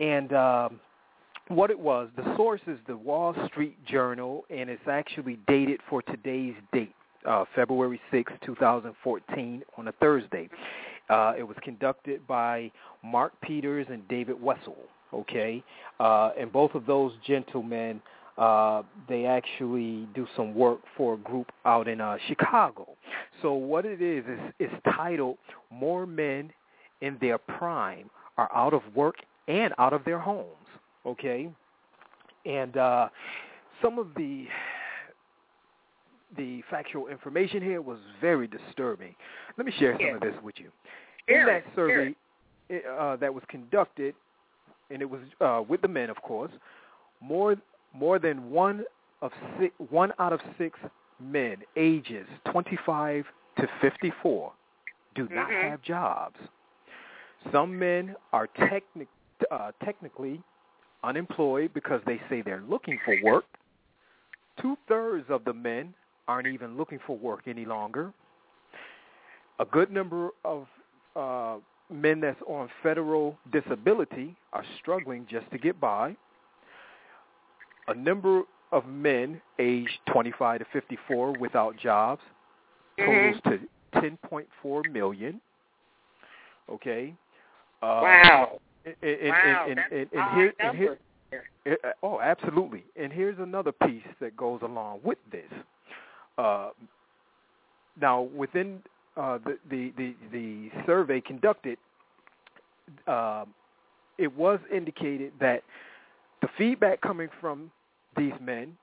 And 0.00 0.32
um, 0.32 0.80
what 1.48 1.70
it 1.70 1.78
was, 1.78 2.08
the 2.16 2.34
source 2.36 2.62
is 2.66 2.78
the 2.86 2.96
Wall 2.96 3.34
Street 3.48 3.76
Journal, 3.84 4.44
and 4.48 4.70
it's 4.70 4.88
actually 4.90 5.38
dated 5.46 5.80
for 5.90 6.00
today's 6.00 6.54
date, 6.72 6.94
uh, 7.26 7.44
February 7.54 8.00
6, 8.10 8.32
2014, 8.46 9.62
on 9.76 9.88
a 9.88 9.92
Thursday. 9.92 10.48
Uh, 11.12 11.34
it 11.38 11.42
was 11.42 11.56
conducted 11.62 12.26
by 12.26 12.70
Mark 13.04 13.32
Peters 13.42 13.86
and 13.90 14.06
David 14.08 14.40
Wessel, 14.40 14.76
okay? 15.12 15.62
Uh, 16.00 16.30
and 16.38 16.50
both 16.50 16.74
of 16.74 16.86
those 16.86 17.12
gentlemen 17.26 18.00
uh, 18.38 18.82
they 19.08 19.26
actually 19.26 20.08
do 20.14 20.26
some 20.36 20.54
work 20.54 20.80
for 20.96 21.14
a 21.14 21.16
group 21.18 21.52
out 21.66 21.86
in 21.86 22.00
uh, 22.00 22.16
Chicago. 22.28 22.88
So 23.42 23.52
what 23.52 23.84
it 23.84 24.00
is 24.00 24.24
is 24.24 24.38
it's 24.58 24.74
titled 24.96 25.36
"More 25.70 26.06
Men 26.06 26.50
in 27.02 27.18
Their 27.20 27.38
Prime 27.38 28.08
Are 28.38 28.50
Out 28.54 28.72
of 28.72 28.82
Work 28.94 29.16
and 29.48 29.74
Out 29.78 29.92
of 29.92 30.04
Their 30.04 30.18
Homes." 30.18 30.46
Okay, 31.04 31.50
and 32.46 32.76
uh, 32.76 33.08
some 33.82 33.98
of 33.98 34.08
the 34.16 34.46
the 36.38 36.62
factual 36.70 37.08
information 37.08 37.60
here 37.60 37.82
was 37.82 37.98
very 38.18 38.46
disturbing. 38.46 39.14
Let 39.58 39.66
me 39.66 39.72
share 39.78 39.98
some 40.00 40.14
of 40.14 40.20
this 40.22 40.34
with 40.42 40.54
you. 40.56 40.70
In 41.28 41.46
that 41.46 41.64
survey 41.74 42.14
uh, 42.98 43.16
that 43.16 43.32
was 43.32 43.42
conducted, 43.48 44.14
and 44.90 45.02
it 45.02 45.08
was 45.08 45.20
uh, 45.40 45.62
with 45.66 45.82
the 45.82 45.88
men, 45.88 46.10
of 46.10 46.20
course, 46.22 46.52
more 47.20 47.56
more 47.94 48.18
than 48.18 48.50
one 48.50 48.84
of 49.20 49.30
six, 49.58 49.74
one 49.90 50.12
out 50.18 50.32
of 50.32 50.40
six 50.58 50.78
men 51.20 51.58
ages 51.76 52.26
25 52.50 53.26
to 53.58 53.68
54 53.80 54.52
do 55.14 55.28
not 55.30 55.50
Mhm. 55.50 55.70
have 55.70 55.82
jobs. 55.82 56.38
Some 57.50 57.78
men 57.78 58.16
are 58.32 58.46
technic, 58.46 59.08
uh, 59.50 59.72
technically 59.84 60.42
unemployed 61.04 61.72
because 61.74 62.02
they 62.04 62.18
say 62.28 62.40
they're 62.40 62.62
looking 62.62 62.98
for 63.04 63.16
work. 63.22 63.44
Two 64.56 64.76
thirds 64.88 65.28
of 65.30 65.44
the 65.44 65.52
men 65.52 65.94
aren't 66.28 66.46
even 66.46 66.76
looking 66.76 66.98
for 67.00 67.16
work 67.16 67.46
any 67.46 67.64
longer. 67.64 68.12
A 69.58 69.64
good 69.64 69.90
number 69.90 70.30
of 70.44 70.66
uh, 71.16 71.56
men 71.90 72.20
that's 72.20 72.40
on 72.46 72.68
federal 72.82 73.36
disability 73.52 74.36
are 74.52 74.64
struggling 74.80 75.26
just 75.30 75.50
to 75.50 75.58
get 75.58 75.80
by. 75.80 76.16
A 77.88 77.94
number 77.94 78.42
of 78.70 78.86
men 78.86 79.40
aged 79.58 79.98
25 80.10 80.60
to 80.60 80.66
54 80.72 81.32
without 81.38 81.76
jobs 81.76 82.22
totals 82.98 83.36
Mhm. 83.36 83.60
to 83.60 83.68
10.4 84.00 84.88
million. 84.88 85.40
Okay. 86.68 87.14
Uh, 87.82 88.00
wow. 88.02 88.60
And, 88.84 88.96
and, 89.02 89.28
wow. 89.30 89.66
and, 89.68 89.78
that's 89.78 89.92
and, 89.92 90.08
and, 90.12 90.34
here, 90.34 90.54
and 90.60 90.76
here, 90.76 90.98
number. 91.32 91.78
uh, 91.84 91.92
oh, 92.02 92.20
absolutely. 92.20 92.84
And 92.96 93.12
here's 93.12 93.38
another 93.38 93.72
piece 93.72 94.06
that 94.20 94.36
goes 94.36 94.60
along 94.62 95.00
with 95.02 95.18
this. 95.30 95.50
Uh, 96.38 96.70
now, 98.00 98.22
within 98.22 98.82
uh, 99.16 99.38
the, 99.70 99.92
the, 99.96 100.14
the, 100.32 100.70
survey 100.86 101.20
conducted, 101.20 101.78
uh, 103.06 103.44
it 104.18 104.34
was 104.34 104.58
indicated 104.74 105.32
that 105.40 105.62
the 106.40 106.48
feedback 106.56 107.00
coming 107.00 107.28
from 107.40 107.70
these 108.16 108.32
men, 108.40 108.76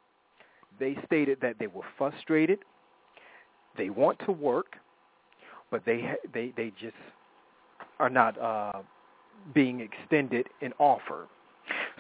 they 0.79 0.97
stated 1.05 1.39
that 1.41 1.55
they 1.59 1.67
were 1.67 1.83
frustrated, 1.97 2.59
they 3.77 3.89
want 3.89 4.17
to 4.25 4.31
work, 4.31 4.75
but 5.71 5.85
they 5.85 6.13
they 6.33 6.53
they 6.57 6.71
just 6.79 6.95
are 7.99 8.09
not 8.09 8.39
uh, 8.39 8.81
being 9.53 9.81
extended 9.81 10.47
an 10.61 10.73
offer. 10.79 11.27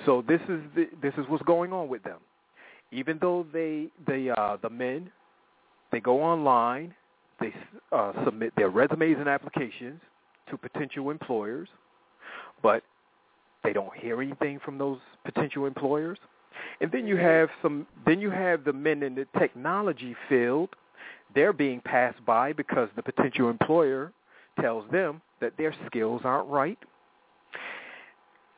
So 0.05 0.23
this 0.27 0.41
is 0.49 0.61
the, 0.75 0.87
this 1.01 1.13
is 1.17 1.25
what's 1.27 1.43
going 1.43 1.73
on 1.73 1.87
with 1.87 2.03
them. 2.03 2.19
Even 2.91 3.17
though 3.21 3.45
they 3.53 3.87
the 4.07 4.33
uh, 4.37 4.57
the 4.61 4.69
men 4.69 5.11
they 5.91 5.99
go 5.99 6.21
online, 6.21 6.93
they 7.39 7.53
uh, 7.91 8.13
submit 8.25 8.53
their 8.55 8.69
resumes 8.69 9.17
and 9.19 9.27
applications 9.27 10.01
to 10.49 10.57
potential 10.57 11.09
employers, 11.11 11.69
but 12.61 12.83
they 13.63 13.73
don't 13.73 13.95
hear 13.95 14.21
anything 14.21 14.59
from 14.63 14.77
those 14.77 14.99
potential 15.25 15.65
employers. 15.65 16.17
And 16.81 16.91
then 16.91 17.07
you 17.07 17.17
have 17.17 17.49
some 17.61 17.85
then 18.05 18.19
you 18.19 18.29
have 18.31 18.63
the 18.63 18.73
men 18.73 19.03
in 19.03 19.15
the 19.15 19.27
technology 19.37 20.15
field, 20.27 20.69
they're 21.35 21.53
being 21.53 21.81
passed 21.81 22.23
by 22.25 22.53
because 22.53 22.89
the 22.95 23.03
potential 23.03 23.49
employer 23.49 24.11
tells 24.59 24.89
them 24.91 25.21
that 25.41 25.53
their 25.57 25.73
skills 25.87 26.21
aren't 26.23 26.49
right. 26.49 26.79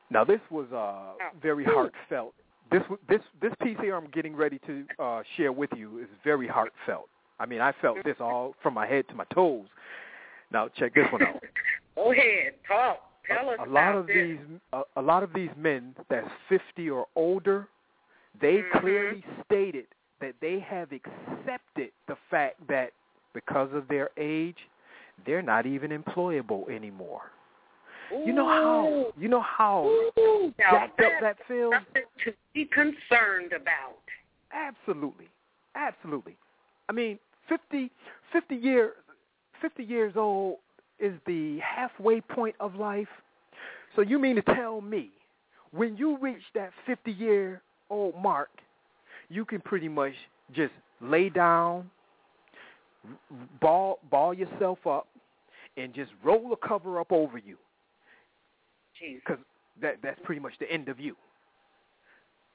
Now 0.10 0.24
this 0.24 0.40
was 0.50 0.72
uh, 0.72 1.14
very 1.42 1.64
heartfelt. 1.64 2.34
This 2.72 2.84
this 3.10 3.22
this 3.42 3.54
piece 3.62 3.78
here 3.82 3.96
I'm 3.96 4.10
getting 4.12 4.36
ready 4.36 4.60
to 4.68 4.86
uh, 5.00 5.24
share 5.38 5.52
with 5.52 5.70
you 5.76 6.00
is 6.00 6.08
very 6.24 6.48
heartfelt. 6.48 7.10
I 7.42 7.48
mean, 7.48 7.60
I 7.60 7.74
felt 7.82 7.98
this 8.06 8.18
all 8.20 8.54
from 8.62 8.76
my 8.76 8.86
head 8.86 9.08
to 9.10 9.16
my 9.16 9.24
toes. 9.34 9.66
Now 10.52 10.68
check 10.78 10.94
this 10.94 11.06
one 11.12 11.24
out. 11.24 11.42
Go 11.96 12.12
ahead, 12.12 12.54
talk. 12.68 13.00
Tell 13.28 13.50
us 13.50 13.58
a, 13.60 13.66
a 13.66 13.70
lot 13.70 13.96
of 13.96 14.06
this. 14.06 14.16
these 14.16 14.38
a, 14.74 14.82
a 14.98 15.02
lot 15.02 15.24
of 15.24 15.34
these 15.34 15.50
men 15.58 15.96
that's 16.08 16.30
50 16.50 16.90
or 16.92 17.08
older, 17.16 17.68
they 18.40 18.58
Mhm. 18.58 18.80
clearly 18.80 19.26
stated 19.46 19.88
that 20.20 20.36
they 20.40 20.60
have 20.60 20.90
accepted 20.92 21.92
the 22.08 22.16
fact 22.30 22.56
that 22.68 22.92
because 23.34 23.74
of 23.74 23.88
their 23.88 24.12
age, 24.18 24.58
they're 25.26 25.42
not 25.42 25.66
even 25.66 25.90
employable 25.92 26.70
anymore. 26.70 27.32
You 28.12 28.34
know 28.34 28.46
how 28.46 29.14
you 29.18 29.30
know 29.30 29.42
how 29.42 29.86
Ooh, 29.86 30.54
now 30.60 30.92
that 31.22 31.38
feels 31.48 31.74
something 31.74 32.04
to 32.26 32.34
be 32.54 32.66
concerned 32.66 33.54
about. 33.54 34.04
absolutely, 34.52 35.30
absolutely. 35.76 36.36
I 36.90 36.94
mean, 36.94 37.20
50, 37.52 37.92
50 38.32 38.56
years, 38.56 38.94
fifty 39.62 39.84
years 39.84 40.14
old 40.16 40.58
is 41.00 41.14
the 41.26 41.60
halfway 41.60 42.22
point 42.22 42.56
of 42.60 42.76
life. 42.76 43.08
So 43.96 44.02
you 44.02 44.20
mean 44.20 44.36
to 44.38 44.42
tell 44.42 44.82
me, 44.82 45.10
when 45.72 45.96
you 45.98 46.18
reach 46.18 46.42
that 46.56 46.72
fifty 46.86 47.12
year 47.12 47.62
old 47.90 48.16
mark, 48.16 48.50
you 49.30 49.46
can 49.46 49.62
pretty 49.62 49.88
much 49.88 50.14
just 50.54 50.74
lay 51.02 51.30
down, 51.30 51.90
ball 53.62 54.00
ball 54.10 54.34
yourself 54.34 54.80
up, 54.88 55.08
and 55.78 55.94
just 55.94 56.12
roll 56.24 56.50
the 56.50 56.56
cover 56.68 57.00
up 57.00 57.12
over 57.12 57.38
you, 57.38 57.58
because 59.00 59.40
that 59.82 59.98
that's 60.04 60.20
pretty 60.24 60.42
much 60.42 60.54
the 60.60 60.72
end 60.72 60.90
of 60.90 61.00
you. 61.00 61.16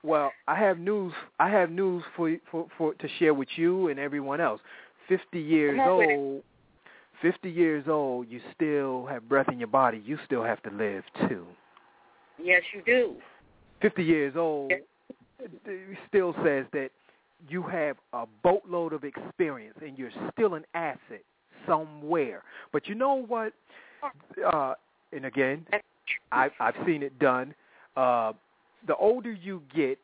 Well, 0.03 0.31
I 0.47 0.55
have 0.57 0.79
news. 0.79 1.13
I 1.39 1.51
have 1.51 1.71
news 1.71 2.05
for 2.17 2.37
for 2.51 2.67
for 2.79 2.95
to 2.95 3.09
share 3.19 3.35
with 3.35 3.49
you 3.57 3.89
and 3.89 3.99
everyone 3.99 4.41
else. 4.41 4.61
Fifty 5.09 5.41
years 5.41 5.77
Come 5.77 5.89
on 5.89 5.99
with 5.99 6.11
it. 6.11 6.17
old. 6.17 6.43
50 7.23 7.51
years 7.51 7.85
old, 7.89 8.29
you 8.29 8.41
still 8.55 9.07
have 9.07 9.27
breath 9.27 9.49
in 9.51 9.59
your 9.59 9.69
body. 9.69 10.03
You 10.05 10.19
still 10.27 10.45
have 10.45 10.63
to 10.65 10.71
live 10.71 11.03
too. 11.29 11.47
Yes, 12.39 12.63
you 12.75 12.83
do. 12.85 13.15
50 13.81 14.05
years 14.05 14.35
old 14.37 14.73
still 16.09 16.35
says 16.45 16.67
that 16.73 16.91
you 17.49 17.63
have 17.63 17.97
a 18.13 18.27
boatload 18.43 18.93
of 18.93 19.05
experience 19.05 19.77
and 19.83 19.99
you're 19.99 20.11
still 20.33 20.55
an 20.55 20.65
asset 20.75 21.23
somewhere. 21.67 22.43
But 22.73 22.89
you 22.89 22.95
know 22.95 23.25
what? 23.27 23.53
Uh, 24.47 24.75
and 25.13 25.25
again, 25.25 25.67
I've, 26.33 26.53
I've 26.61 26.75
seen 26.87 27.03
it 27.03 27.19
done. 27.19 27.55
Uh, 27.97 28.33
the 28.87 28.97
older 28.97 29.33
you 29.33 29.63
get, 29.75 29.99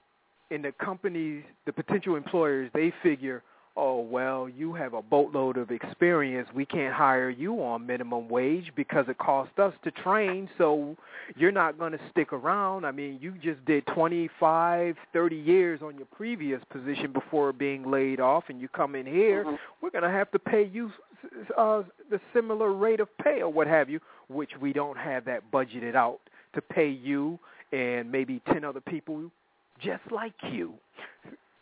and 0.50 0.64
the 0.64 0.72
companies, 0.72 1.44
the 1.64 1.72
potential 1.72 2.16
employers, 2.16 2.70
they 2.74 2.92
figure, 3.02 3.42
oh 3.76 4.00
well, 4.00 4.48
you 4.48 4.74
have 4.74 4.94
a 4.94 5.02
boatload 5.02 5.56
of 5.56 5.70
experience. 5.70 6.48
We 6.54 6.66
can't 6.66 6.94
hire 6.94 7.30
you 7.30 7.62
on 7.62 7.86
minimum 7.86 8.28
wage 8.28 8.72
because 8.76 9.06
it 9.08 9.18
costs 9.18 9.58
us 9.58 9.74
to 9.84 9.90
train. 9.90 10.48
So 10.58 10.96
you're 11.36 11.52
not 11.52 11.78
going 11.78 11.92
to 11.92 12.00
stick 12.10 12.32
around. 12.32 12.84
I 12.84 12.90
mean, 12.92 13.18
you 13.20 13.32
just 13.42 13.64
did 13.64 13.86
25, 13.86 14.96
30 15.12 15.36
years 15.36 15.80
on 15.82 15.96
your 15.96 16.06
previous 16.06 16.60
position 16.70 17.12
before 17.12 17.52
being 17.52 17.90
laid 17.90 18.20
off, 18.20 18.44
and 18.48 18.60
you 18.60 18.68
come 18.68 18.94
in 18.94 19.06
here. 19.06 19.44
Mhm. 19.44 19.58
We're 19.80 19.90
going 19.90 20.04
to 20.04 20.10
have 20.10 20.30
to 20.32 20.38
pay 20.38 20.64
you 20.64 20.92
uh, 21.56 21.82
the 22.10 22.20
similar 22.32 22.72
rate 22.72 23.00
of 23.00 23.08
pay 23.18 23.42
or 23.42 23.48
what 23.48 23.66
have 23.66 23.88
you, 23.88 24.00
which 24.28 24.50
we 24.60 24.72
don't 24.72 24.98
have 24.98 25.24
that 25.24 25.50
budgeted 25.52 25.94
out 25.94 26.18
to 26.54 26.60
pay 26.60 26.88
you 26.88 27.38
and 27.72 28.10
maybe 28.10 28.40
10 28.52 28.64
other 28.64 28.80
people 28.80 29.30
just 29.80 30.02
like 30.10 30.34
you. 30.50 30.74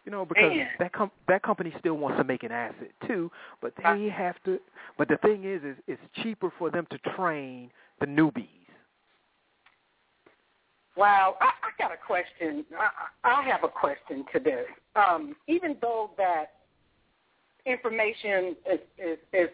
You 0.05 0.13
know, 0.13 0.25
because 0.25 0.51
Man. 0.51 0.69
that 0.79 0.93
com- 0.93 1.11
that 1.29 1.43
company 1.43 1.75
still 1.79 1.95
wants 1.95 2.19
to 2.19 2.25
make 2.25 2.43
an 2.43 2.53
asset 2.53 2.91
too, 3.07 3.31
but 3.61 3.75
they 3.83 4.09
have 4.09 4.37
to. 4.45 4.59
But 4.97 5.09
the 5.09 5.19
thing 5.19 5.45
is, 5.45 5.63
is 5.63 5.77
it's 5.87 6.03
cheaper 6.23 6.51
for 6.59 6.71
them 6.71 6.87
to 6.91 6.99
train 7.17 7.71
the 8.01 8.07
newbies. 8.07 8.47
Wow, 10.97 11.37
I, 11.41 11.47
I 11.47 11.71
got 11.79 11.93
a 11.93 11.97
question. 11.97 12.65
I, 12.79 12.89
I 13.29 13.41
I 13.41 13.43
have 13.45 13.63
a 13.63 13.69
question 13.69 14.25
to 14.33 14.41
this. 14.41 14.67
Um, 14.97 15.37
even 15.47 15.77
though 15.81 16.11
that 16.17 16.53
information 17.67 18.57
is, 18.71 18.81
is, 18.99 19.19
is 19.33 19.49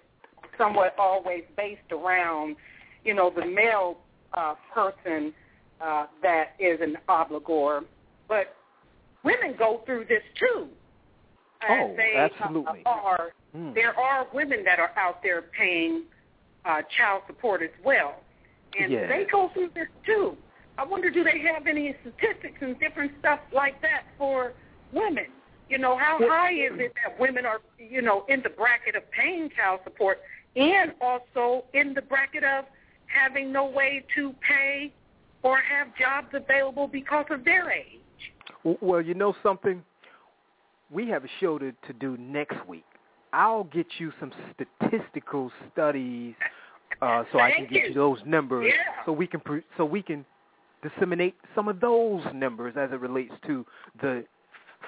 somewhat 0.58 0.94
always 0.98 1.42
based 1.56 1.92
around, 1.92 2.56
you 3.04 3.14
know, 3.14 3.30
the 3.34 3.44
male 3.44 3.98
uh, 4.34 4.54
person 4.72 5.32
uh, 5.80 6.06
that 6.22 6.54
is 6.58 6.80
an 6.80 6.96
obligor, 7.08 7.82
but 8.28 8.55
women 9.24 9.54
go 9.58 9.82
through 9.86 10.06
this 10.06 10.22
too. 10.38 10.68
Oh, 11.68 11.94
they 11.96 12.14
absolutely. 12.16 12.82
Uh, 12.84 12.90
are 12.90 13.32
Mm. 13.56 13.74
there 13.74 13.98
are 13.98 14.26
women 14.34 14.62
that 14.64 14.78
are 14.78 14.92
out 14.96 15.22
there 15.22 15.42
paying 15.56 16.04
uh, 16.64 16.82
child 16.98 17.22
support 17.26 17.62
as 17.62 17.70
well, 17.84 18.22
and 18.78 18.92
Yes. 18.92 19.08
they 19.08 19.24
go 19.24 19.48
through 19.54 19.70
this 19.74 19.88
too. 20.04 20.36
I 20.78 20.84
wonder, 20.84 21.08
do 21.10 21.24
they 21.24 21.38
have 21.38 21.66
any 21.66 21.94
statistics 22.02 22.58
and 22.60 22.78
different 22.78 23.12
stuff 23.20 23.40
like 23.52 23.80
that 23.80 24.02
for 24.18 24.52
women? 24.92 25.26
You 25.68 25.78
know, 25.78 25.96
how 25.96 26.18
high 26.20 26.52
is 26.52 26.72
it 26.78 26.92
that 27.02 27.18
women 27.18 27.46
are, 27.46 27.60
you 27.78 28.02
know, 28.02 28.24
in 28.28 28.42
the 28.42 28.50
bracket 28.50 28.94
of 28.94 29.10
paying 29.10 29.48
child 29.56 29.80
support 29.84 30.20
and 30.54 30.92
also 31.00 31.64
in 31.72 31.94
the 31.94 32.02
bracket 32.02 32.44
of 32.44 32.66
having 33.06 33.52
no 33.52 33.64
way 33.64 34.04
to 34.16 34.34
pay 34.46 34.92
or 35.42 35.58
have 35.58 35.96
jobs 35.96 36.28
available 36.34 36.86
because 36.88 37.26
of 37.30 37.44
their 37.44 37.70
age? 37.70 38.00
Well, 38.80 39.00
you 39.00 39.14
know 39.14 39.34
something? 39.42 39.82
We 40.90 41.08
have 41.08 41.24
a 41.24 41.28
show 41.40 41.58
to, 41.58 41.72
to 41.72 41.92
do 41.98 42.16
next 42.16 42.56
week. 42.68 42.84
I'll 43.32 43.64
get 43.64 43.86
you 43.98 44.12
some 44.18 44.32
statistical 44.54 45.50
studies 45.72 46.34
uh, 47.02 47.24
so 47.32 47.40
I 47.40 47.50
can 47.52 47.64
get 47.64 47.72
you. 47.72 47.88
you 47.88 47.94
those 47.94 48.18
numbers 48.24 48.66
Yeah. 48.68 49.04
so 49.04 49.12
we 49.12 49.26
can 49.26 49.40
pre- 49.40 49.64
so 49.76 49.84
we 49.84 50.00
can 50.02 50.24
disseminate 50.82 51.34
some 51.54 51.68
of 51.68 51.80
those 51.80 52.22
numbers 52.34 52.74
as 52.76 52.90
it 52.92 53.00
relates 53.00 53.34
to 53.46 53.66
the 54.00 54.24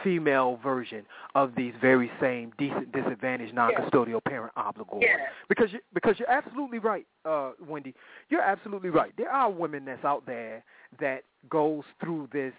female 0.04 0.60
version 0.62 1.04
of 1.34 1.52
these 1.56 1.74
very 1.80 2.10
same 2.20 2.52
decent 2.56 2.92
disadvantaged 2.92 3.52
non-custodial 3.52 4.22
parent 4.24 4.52
obligors. 4.56 5.02
Because 5.48 5.72
you, 5.72 5.80
because 5.92 6.18
you're 6.18 6.30
absolutely 6.30 6.78
right, 6.78 7.06
uh, 7.24 7.52
Wendy. 7.66 7.94
You're 8.28 8.42
absolutely 8.42 8.90
right. 8.90 9.12
There 9.18 9.30
are 9.30 9.50
women 9.50 9.84
that's 9.84 10.04
out 10.04 10.24
there 10.24 10.62
that 11.00 11.24
goes 11.50 11.82
through 12.00 12.28
this 12.32 12.52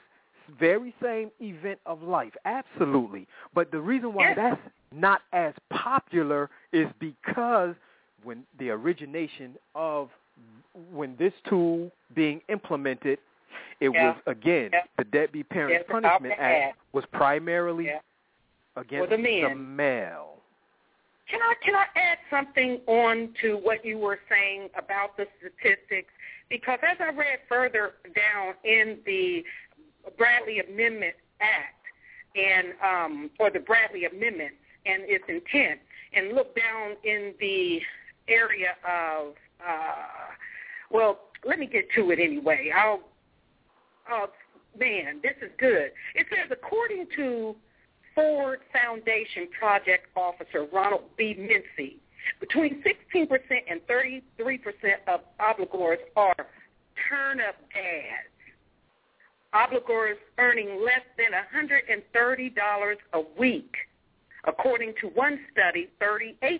very 0.59 0.93
same 1.01 1.31
event 1.39 1.79
of 1.85 2.01
life. 2.01 2.33
Absolutely. 2.45 3.27
But 3.53 3.71
the 3.71 3.79
reason 3.79 4.13
why 4.13 4.29
Yes. 4.29 4.35
that's 4.35 4.61
not 4.91 5.21
as 5.33 5.53
popular 5.69 6.49
is 6.71 6.87
because 6.99 7.75
when 8.23 8.45
the 8.57 8.69
origination 8.69 9.57
of 9.75 10.09
when 10.91 11.15
this 11.17 11.33
tool 11.47 11.91
being 12.13 12.41
implemented, 12.47 13.19
it 13.79 13.89
Yeah. 13.89 14.11
was 14.13 14.21
again 14.27 14.69
Yeah. 14.71 14.83
the 14.97 15.03
Deadbeat 15.05 15.49
Parents 15.49 15.73
Yes, 15.73 15.83
Punishment 15.87 16.39
Act 16.39 16.77
was 16.93 17.05
primarily 17.07 17.85
Yeah. 17.87 17.99
against 18.75 19.09
the 19.09 19.17
men. 19.17 19.75
male. 19.75 20.41
Can 21.27 21.41
I 21.41 21.53
can 21.61 21.75
I 21.75 21.85
add 21.95 22.17
something 22.29 22.81
on 22.87 23.33
to 23.41 23.57
what 23.57 23.85
you 23.85 23.97
were 23.99 24.19
saying 24.29 24.69
about 24.75 25.15
the 25.17 25.27
statistics? 25.37 26.11
Because 26.49 26.79
as 26.81 26.99
I 26.99 27.09
read 27.11 27.39
further 27.47 27.95
down 28.15 28.55
in 28.63 28.99
the 29.05 29.45
Bradley 30.17 30.59
Amendment 30.59 31.15
Act 31.41 31.75
and 32.35 32.73
um, 32.83 33.29
or 33.39 33.49
the 33.49 33.59
Bradley 33.59 34.05
Amendment 34.05 34.53
and 34.85 35.03
its 35.05 35.23
intent, 35.27 35.79
and 36.13 36.33
look 36.33 36.55
down 36.55 36.95
in 37.03 37.33
the 37.39 37.79
area 38.27 38.75
of 38.87 39.33
uh, 39.65 40.33
well, 40.91 41.19
let 41.45 41.59
me 41.59 41.67
get 41.67 41.85
to 41.95 42.11
it 42.11 42.19
anyway. 42.19 42.71
I'll 42.75 43.01
oh 44.11 44.27
man, 44.77 45.19
this 45.21 45.35
is 45.41 45.51
good. 45.57 45.91
It 46.15 46.27
says 46.29 46.49
according 46.51 47.07
to 47.15 47.55
Ford 48.15 48.59
Foundation 48.73 49.47
project 49.57 50.07
officer 50.15 50.67
Ronald 50.71 51.03
B. 51.17 51.35
Mincy, 51.37 51.97
between 52.39 52.83
16% 52.83 53.29
and 53.69 53.81
33% 53.87 54.21
of 55.07 55.21
obligors 55.39 55.97
are 56.15 56.35
turnip 57.09 57.55
dads. 57.73 58.27
Obligors 59.53 60.15
earning 60.37 60.83
less 60.85 61.01
than 61.17 61.31
$130 61.33 62.95
a 63.13 63.21
week. 63.39 63.75
According 64.45 64.93
to 65.01 65.07
one 65.07 65.39
study, 65.51 65.89
38% 66.01 66.59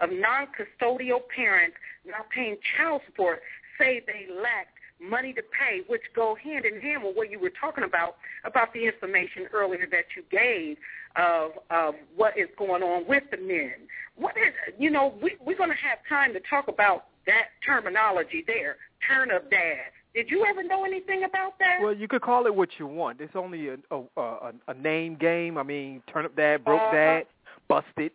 of 0.00 0.10
non-custodial 0.10 1.20
parents 1.34 1.76
now 2.06 2.24
paying 2.34 2.56
child 2.76 3.02
support 3.06 3.40
say 3.78 4.02
they 4.06 4.26
lacked 4.34 4.78
money 5.00 5.32
to 5.32 5.42
pay, 5.42 5.82
which 5.86 6.02
go 6.14 6.34
hand 6.34 6.64
in 6.64 6.80
hand 6.80 7.02
with 7.04 7.16
what 7.16 7.30
you 7.30 7.38
were 7.38 7.52
talking 7.60 7.84
about, 7.84 8.16
about 8.44 8.72
the 8.74 8.84
information 8.84 9.46
earlier 9.52 9.86
that 9.90 10.04
you 10.16 10.24
gave 10.30 10.76
of, 11.16 11.52
of 11.70 11.94
what 12.16 12.36
is 12.36 12.48
going 12.58 12.82
on 12.82 13.06
with 13.06 13.22
the 13.30 13.36
men. 13.36 13.74
What 14.16 14.36
is, 14.36 14.52
you 14.78 14.90
know, 14.90 15.14
we, 15.22 15.36
we're 15.44 15.56
going 15.56 15.70
to 15.70 15.76
have 15.76 15.98
time 16.08 16.32
to 16.32 16.40
talk 16.50 16.68
about 16.68 17.06
that 17.26 17.48
terminology 17.64 18.42
there, 18.46 18.76
turnip 19.06 19.50
dad. 19.50 19.92
Did 20.14 20.30
you 20.30 20.44
ever 20.48 20.62
know 20.62 20.84
anything 20.84 21.24
about 21.24 21.58
that? 21.58 21.78
Well, 21.80 21.94
you 21.94 22.08
could 22.08 22.22
call 22.22 22.46
it 22.46 22.54
what 22.54 22.70
you 22.78 22.86
want. 22.86 23.20
It's 23.20 23.36
only 23.36 23.68
a 23.68 23.76
a, 23.90 24.02
a, 24.16 24.52
a 24.68 24.74
name 24.74 25.16
game. 25.16 25.58
I 25.58 25.62
mean, 25.62 26.02
turnip 26.12 26.34
dad, 26.36 26.64
broke 26.64 26.80
dad, 26.92 27.24
busted, 27.68 28.12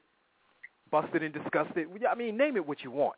busted 0.91 1.23
and 1.23 1.34
disgusted. 1.34 1.88
I 2.10 2.15
mean, 2.15 2.38
name 2.38 2.58
it 2.58 2.67
what 2.67 2.84
you 2.84 2.91
want. 2.91 3.15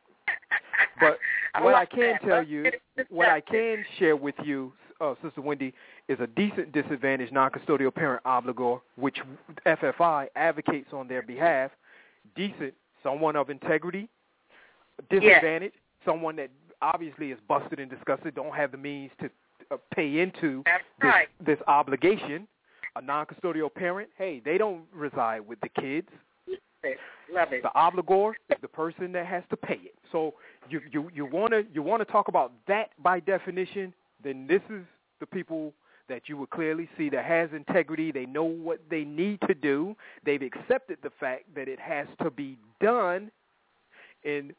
But 1.00 1.20
what 1.62 1.76
I 1.76 1.86
can 1.86 2.18
that. 2.22 2.28
tell 2.28 2.44
you, 2.44 2.72
what 3.10 3.30
I 3.30 3.42
can 3.42 3.86
share 3.98 4.16
with 4.16 4.36
you, 4.44 4.74
uh, 5.02 5.16
Sister 5.24 5.42
Wendy, 5.42 5.74
is 6.08 6.20
a 6.20 6.28
decent 6.28 6.72
disadvantaged 6.72 7.34
non-custodial 7.34 7.94
parent 7.94 8.24
obligor, 8.24 8.82
which 8.98 9.18
FFI 9.66 10.28
advocates 10.36 10.90
on 10.94 11.08
their 11.08 11.22
behalf. 11.22 11.72
Decent, 12.36 12.74
someone 13.04 13.36
of 13.36 13.50
integrity. 13.50 14.10
Disadvantaged, 15.10 15.76
someone 16.06 16.36
that 16.38 16.50
obviously 16.82 17.32
is 17.32 17.40
busted 17.48 17.80
and 17.80 17.90
disgusted, 17.90 18.36
don't 18.36 18.56
have 18.56 18.72
the 18.72 18.78
means 18.78 19.12
to 19.22 19.30
uh, 19.72 19.78
pay 19.94 20.20
into 20.20 20.64
this, 20.66 21.10
right. 21.10 21.28
this 21.46 21.60
obligation. 21.68 22.48
A 22.98 23.02
non-custodial 23.02 23.74
parent, 23.74 24.08
hey, 24.18 24.42
they 24.46 24.58
don't 24.58 24.84
reside 24.94 25.42
with 25.42 25.60
the 25.60 25.68
kids. 25.68 26.08
Love 27.34 27.52
it. 27.52 27.64
The 27.64 27.72
obligor 27.76 28.34
is 28.50 28.58
the 28.62 28.68
person 28.68 29.12
that 29.14 29.26
has 29.26 29.44
to 29.50 29.58
pay 29.58 29.80
it. 29.84 29.96
So 30.12 30.36
you 30.70 30.80
you 30.92 31.10
you 31.14 31.26
want 31.26 31.52
to 31.52 31.66
you 31.74 31.82
want 31.82 32.06
to 32.06 32.12
talk 32.12 32.28
about 32.28 32.54
that 32.68 32.92
by 33.02 33.20
definition, 33.20 33.94
then 34.24 34.46
this 34.48 34.62
is 34.70 34.84
the 35.20 35.26
people 35.26 35.74
that 36.08 36.30
you 36.30 36.38
would 36.38 36.52
clearly 36.52 36.88
see 36.98 37.10
that 37.10 37.26
has 37.26 37.50
integrity. 37.54 38.12
They 38.12 38.28
know 38.28 38.44
what 38.44 38.80
they 38.90 39.04
need 39.04 39.40
to 39.48 39.56
do. 39.56 39.96
They've 40.24 40.42
accepted 40.42 41.00
the 41.02 41.12
fact 41.20 41.44
that 41.56 41.68
it 41.68 41.80
has 41.80 42.08
to 42.22 42.30
be 42.30 42.58
done, 42.80 43.32
and 44.24 44.54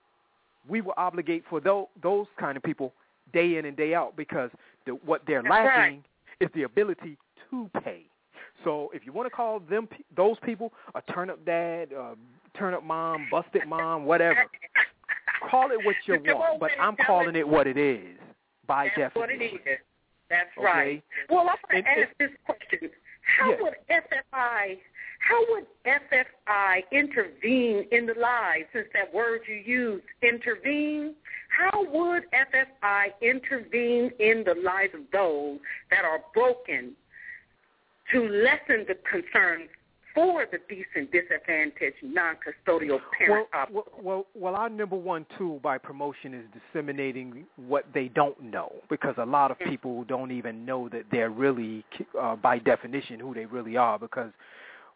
we 0.68 0.80
will 0.80 0.94
obligate 0.96 1.44
for 1.48 1.60
those 1.60 1.86
those 2.02 2.26
kind 2.38 2.56
of 2.56 2.62
people 2.62 2.92
day 3.32 3.56
in 3.56 3.64
and 3.64 3.76
day 3.76 3.94
out 3.94 4.16
because 4.16 4.50
the, 4.86 4.92
what 5.04 5.22
they're 5.26 5.42
That's 5.42 5.50
right. 5.50 5.64
lacking 5.76 6.04
is 6.40 6.48
the 6.54 6.62
ability 6.64 7.16
to 7.50 7.70
pay. 7.82 8.02
So 8.64 8.90
if 8.94 9.04
you 9.04 9.12
want 9.12 9.26
to 9.26 9.30
call 9.34 9.60
them 9.60 9.88
those 10.16 10.36
people 10.44 10.72
a 10.94 11.02
turnip 11.12 11.44
dad, 11.44 11.88
uh, 11.92 12.14
turnip 12.58 12.82
mom, 12.82 13.26
busted 13.30 13.66
mom, 13.66 14.04
whatever, 14.04 14.44
call 15.50 15.70
it 15.70 15.84
what 15.84 15.94
you 16.06 16.14
want, 16.34 16.60
but 16.60 16.70
I'm 16.80 16.96
calling 17.06 17.36
it 17.36 17.46
what 17.46 17.66
it 17.66 17.76
is 17.76 18.16
by 18.66 18.86
That's 18.96 19.14
definition. 19.14 19.20
what 19.20 19.30
it 19.30 19.42
is. 19.70 19.78
That's 20.28 20.48
Okay. 20.58 20.66
right. 20.66 21.02
Well, 21.28 21.40
I 21.40 21.44
want 21.44 21.60
to 21.70 21.76
And- 21.76 21.86
ask 21.86 22.16
this 22.18 22.30
question: 22.44 22.90
How 23.38 23.50
Yes. 23.50 23.60
would 23.62 23.74
FFI, 23.88 24.80
how 25.18 25.40
would 25.50 25.66
FFI 25.86 26.82
intervene 26.92 27.86
in 27.90 28.06
the 28.06 28.14
lives? 28.20 28.64
Since 28.72 28.86
that 28.94 29.12
word 29.12 29.40
you 29.48 29.54
used, 29.54 30.04
intervene. 30.22 31.14
How 31.48 31.84
would 31.84 32.24
FFI 32.32 33.08
intervene 33.22 34.10
in 34.18 34.44
the 34.44 34.54
lives 34.62 34.94
of 34.94 35.00
those 35.12 35.58
that 35.90 36.04
are 36.04 36.20
broken 36.34 36.92
to 38.12 38.20
lessen 38.20 38.86
the 38.86 38.96
concerns 39.10 39.68
for 40.14 40.46
the 40.50 40.58
decent, 40.68 41.12
disadvantaged, 41.12 41.96
non-custodial 42.02 42.98
parent? 43.18 43.48
Well, 43.52 43.68
well, 43.70 43.84
well, 44.00 44.26
well, 44.34 44.54
our 44.56 44.70
number 44.70 44.96
one 44.96 45.26
tool 45.36 45.58
by 45.58 45.76
promotion 45.76 46.32
is 46.34 46.44
disseminating 46.72 47.44
what 47.56 47.84
they 47.92 48.08
don't 48.08 48.40
know, 48.42 48.72
because 48.88 49.14
a 49.18 49.26
lot 49.26 49.50
of 49.50 49.58
people 49.58 50.04
don't 50.04 50.30
even 50.30 50.64
know 50.64 50.88
that 50.88 51.04
they're 51.10 51.30
really, 51.30 51.84
uh, 52.18 52.36
by 52.36 52.58
definition, 52.58 53.20
who 53.20 53.34
they 53.34 53.44
really 53.44 53.76
are. 53.76 53.98
Because 53.98 54.30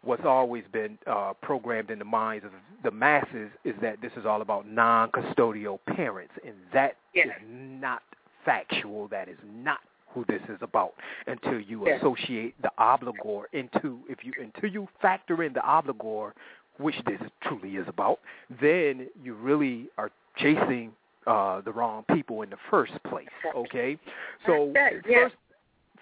what's 0.02 0.24
always 0.24 0.64
been 0.72 0.98
uh, 1.06 1.32
programmed 1.42 1.90
in 1.90 1.98
the 1.98 2.04
minds 2.04 2.44
of 2.44 2.52
the 2.82 2.90
masses 2.90 3.50
is 3.64 3.74
that 3.82 4.00
this 4.00 4.12
is 4.16 4.24
all 4.24 4.42
about 4.42 4.66
non-custodial 4.66 5.78
parents, 5.94 6.32
and 6.46 6.54
that 6.72 6.96
is 7.14 7.26
Yes. 7.26 7.40
not 7.44 8.02
factual. 8.44 9.08
That 9.08 9.28
is 9.28 9.38
not 9.44 9.80
who 10.08 10.24
this 10.26 10.42
is 10.48 10.58
about 10.62 10.94
until 11.26 11.60
you 11.60 11.86
Yes. 11.86 12.00
associate 12.00 12.54
the 12.62 12.70
obligor 12.78 13.44
into 13.52 14.00
if 14.08 14.24
you 14.24 14.32
until 14.40 14.70
you 14.70 14.88
factor 15.00 15.42
in 15.42 15.52
the 15.52 15.60
obligor 15.60 16.32
which 16.78 16.96
this 17.04 17.20
truly 17.42 17.76
is 17.76 17.86
about, 17.88 18.20
then 18.60 19.06
you 19.22 19.34
really 19.34 19.88
are 19.98 20.10
chasing 20.36 20.92
uh, 21.26 21.60
the 21.60 21.70
wrong 21.70 22.04
people 22.14 22.40
in 22.40 22.48
the 22.48 22.56
first 22.70 22.92
place. 23.04 23.28
Okay, 23.54 23.98
so 24.46 24.72
yes. 24.74 24.94
first 25.04 25.34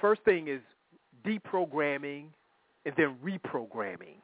first 0.01 0.23
thing 0.23 0.47
is 0.47 0.61
deprogramming 1.25 2.27
and 2.89 2.97
then 2.97 3.17
reprogramming 3.23 4.17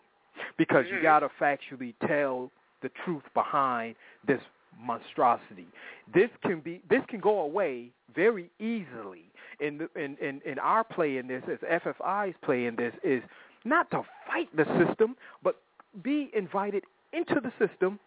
because 0.56 0.86
you 0.88 0.96
Mhm. 0.96 1.02
got 1.02 1.20
to 1.20 1.28
factually 1.28 1.94
tell 2.06 2.50
the 2.80 2.88
truth 3.04 3.22
behind 3.34 3.94
this 4.24 4.42
monstrosity. 4.78 5.68
This 6.08 6.30
can 6.42 6.60
be 6.60 6.80
this 6.88 7.04
can 7.06 7.20
go 7.20 7.40
away 7.40 7.92
very 8.14 8.50
easily. 8.58 9.30
In 9.60 9.78
the, 9.78 9.88
in, 9.94 10.16
in 10.16 10.40
in 10.44 10.58
our 10.58 10.82
play 10.82 11.18
in 11.18 11.26
this, 11.28 11.44
as 11.48 11.58
FFI's 11.60 12.34
play 12.42 12.66
in 12.66 12.74
this, 12.74 12.94
is 13.04 13.22
not 13.64 13.90
to 13.92 14.02
fight 14.26 14.48
the 14.56 14.64
system, 14.84 15.16
but 15.42 15.60
be 16.02 16.30
invited 16.34 16.84
into 17.12 17.40
the 17.40 17.52
system 17.58 18.00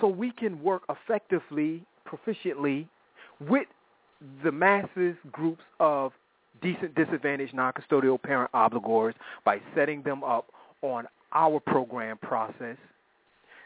so 0.00 0.06
we 0.06 0.30
can 0.30 0.62
work 0.62 0.82
effectively, 0.88 1.84
proficiently 2.06 2.88
with 3.40 3.68
the 4.42 4.50
masses 4.52 5.16
groups 5.32 5.64
of 5.80 6.12
decent 6.62 6.94
disadvantaged 6.94 7.54
non-custodial 7.54 8.20
parent 8.22 8.50
obligors 8.52 9.14
by 9.44 9.60
setting 9.74 10.02
them 10.02 10.24
up 10.24 10.46
on 10.82 11.06
our 11.32 11.60
program 11.60 12.18
process 12.18 12.76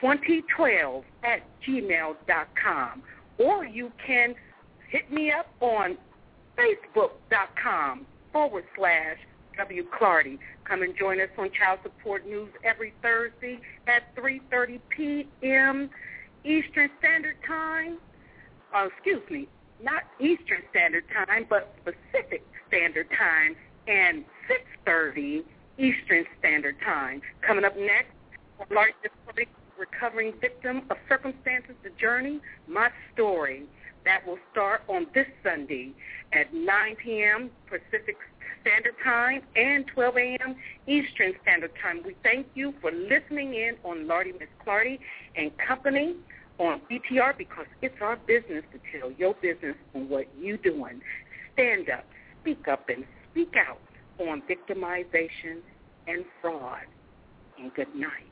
2012 0.00 1.04
at 1.24 1.40
gmail.com. 1.66 3.02
Or 3.38 3.64
you 3.64 3.90
can 4.04 4.34
hit 4.90 5.10
me 5.10 5.32
up 5.32 5.46
on 5.60 5.96
facebook.com 6.58 8.06
forward 8.32 8.64
slash 8.76 9.16
W. 9.56 9.84
Clardy. 9.98 10.38
Come 10.64 10.82
and 10.82 10.94
join 10.98 11.20
us 11.20 11.28
on 11.38 11.50
Child 11.58 11.80
Support 11.82 12.26
News 12.26 12.50
every 12.62 12.92
Thursday 13.00 13.58
at 13.86 14.14
3.30 14.16 14.80
p.m. 14.90 15.88
Eastern 16.44 16.90
Standard 16.98 17.36
Time. 17.46 17.98
Uh, 18.74 18.88
excuse 18.88 19.22
me, 19.30 19.48
not 19.82 20.02
Eastern 20.20 20.62
Standard 20.70 21.04
Time, 21.26 21.46
but 21.48 21.74
Pacific 21.84 22.44
Standard 22.68 23.08
Time 23.18 23.56
and 23.88 24.24
6.30 24.86 25.44
Eastern 25.78 26.24
Standard 26.38 26.76
Time. 26.84 27.20
Coming 27.46 27.64
up 27.64 27.76
next, 27.76 28.12
largest 28.70 29.14
recovering 29.78 30.32
victim 30.40 30.82
of 30.90 30.96
circumstances, 31.08 31.74
the 31.82 31.90
journey, 32.00 32.40
my 32.68 32.88
story. 33.14 33.64
That 34.04 34.24
will 34.24 34.38
start 34.52 34.82
on 34.88 35.08
this 35.14 35.26
Sunday 35.42 35.92
at 36.32 36.54
9 36.54 36.96
p.m. 37.02 37.50
Pacific 37.68 38.16
Standard 38.60 38.94
Time 39.02 39.42
and 39.56 39.84
12 39.92 40.16
a.m. 40.16 40.56
Eastern 40.86 41.32
Standard 41.42 41.72
Time. 41.82 42.02
We 42.06 42.14
thank 42.22 42.46
you 42.54 42.72
for 42.80 42.92
listening 42.92 43.54
in 43.54 43.74
on 43.84 44.06
Lardy 44.06 44.32
Miss 44.32 44.48
Clardy 44.64 44.98
and 45.36 45.50
Company 45.58 46.14
on 46.58 46.80
BTR 46.90 47.36
because 47.36 47.66
it's 47.82 47.96
our 48.00 48.16
business 48.16 48.62
to 48.72 48.98
tell 48.98 49.10
your 49.10 49.34
business 49.34 49.74
on 49.94 50.08
what 50.08 50.26
you're 50.38 50.56
doing. 50.58 51.00
Stand 51.54 51.90
up, 51.90 52.04
speak 52.42 52.68
up, 52.68 52.88
and 52.88 53.04
speak 53.32 53.54
out 53.56 53.78
on 54.20 54.42
victimization 54.42 55.60
and 56.06 56.24
fraud. 56.40 56.86
And 57.58 57.72
good 57.74 57.94
night. 57.94 58.26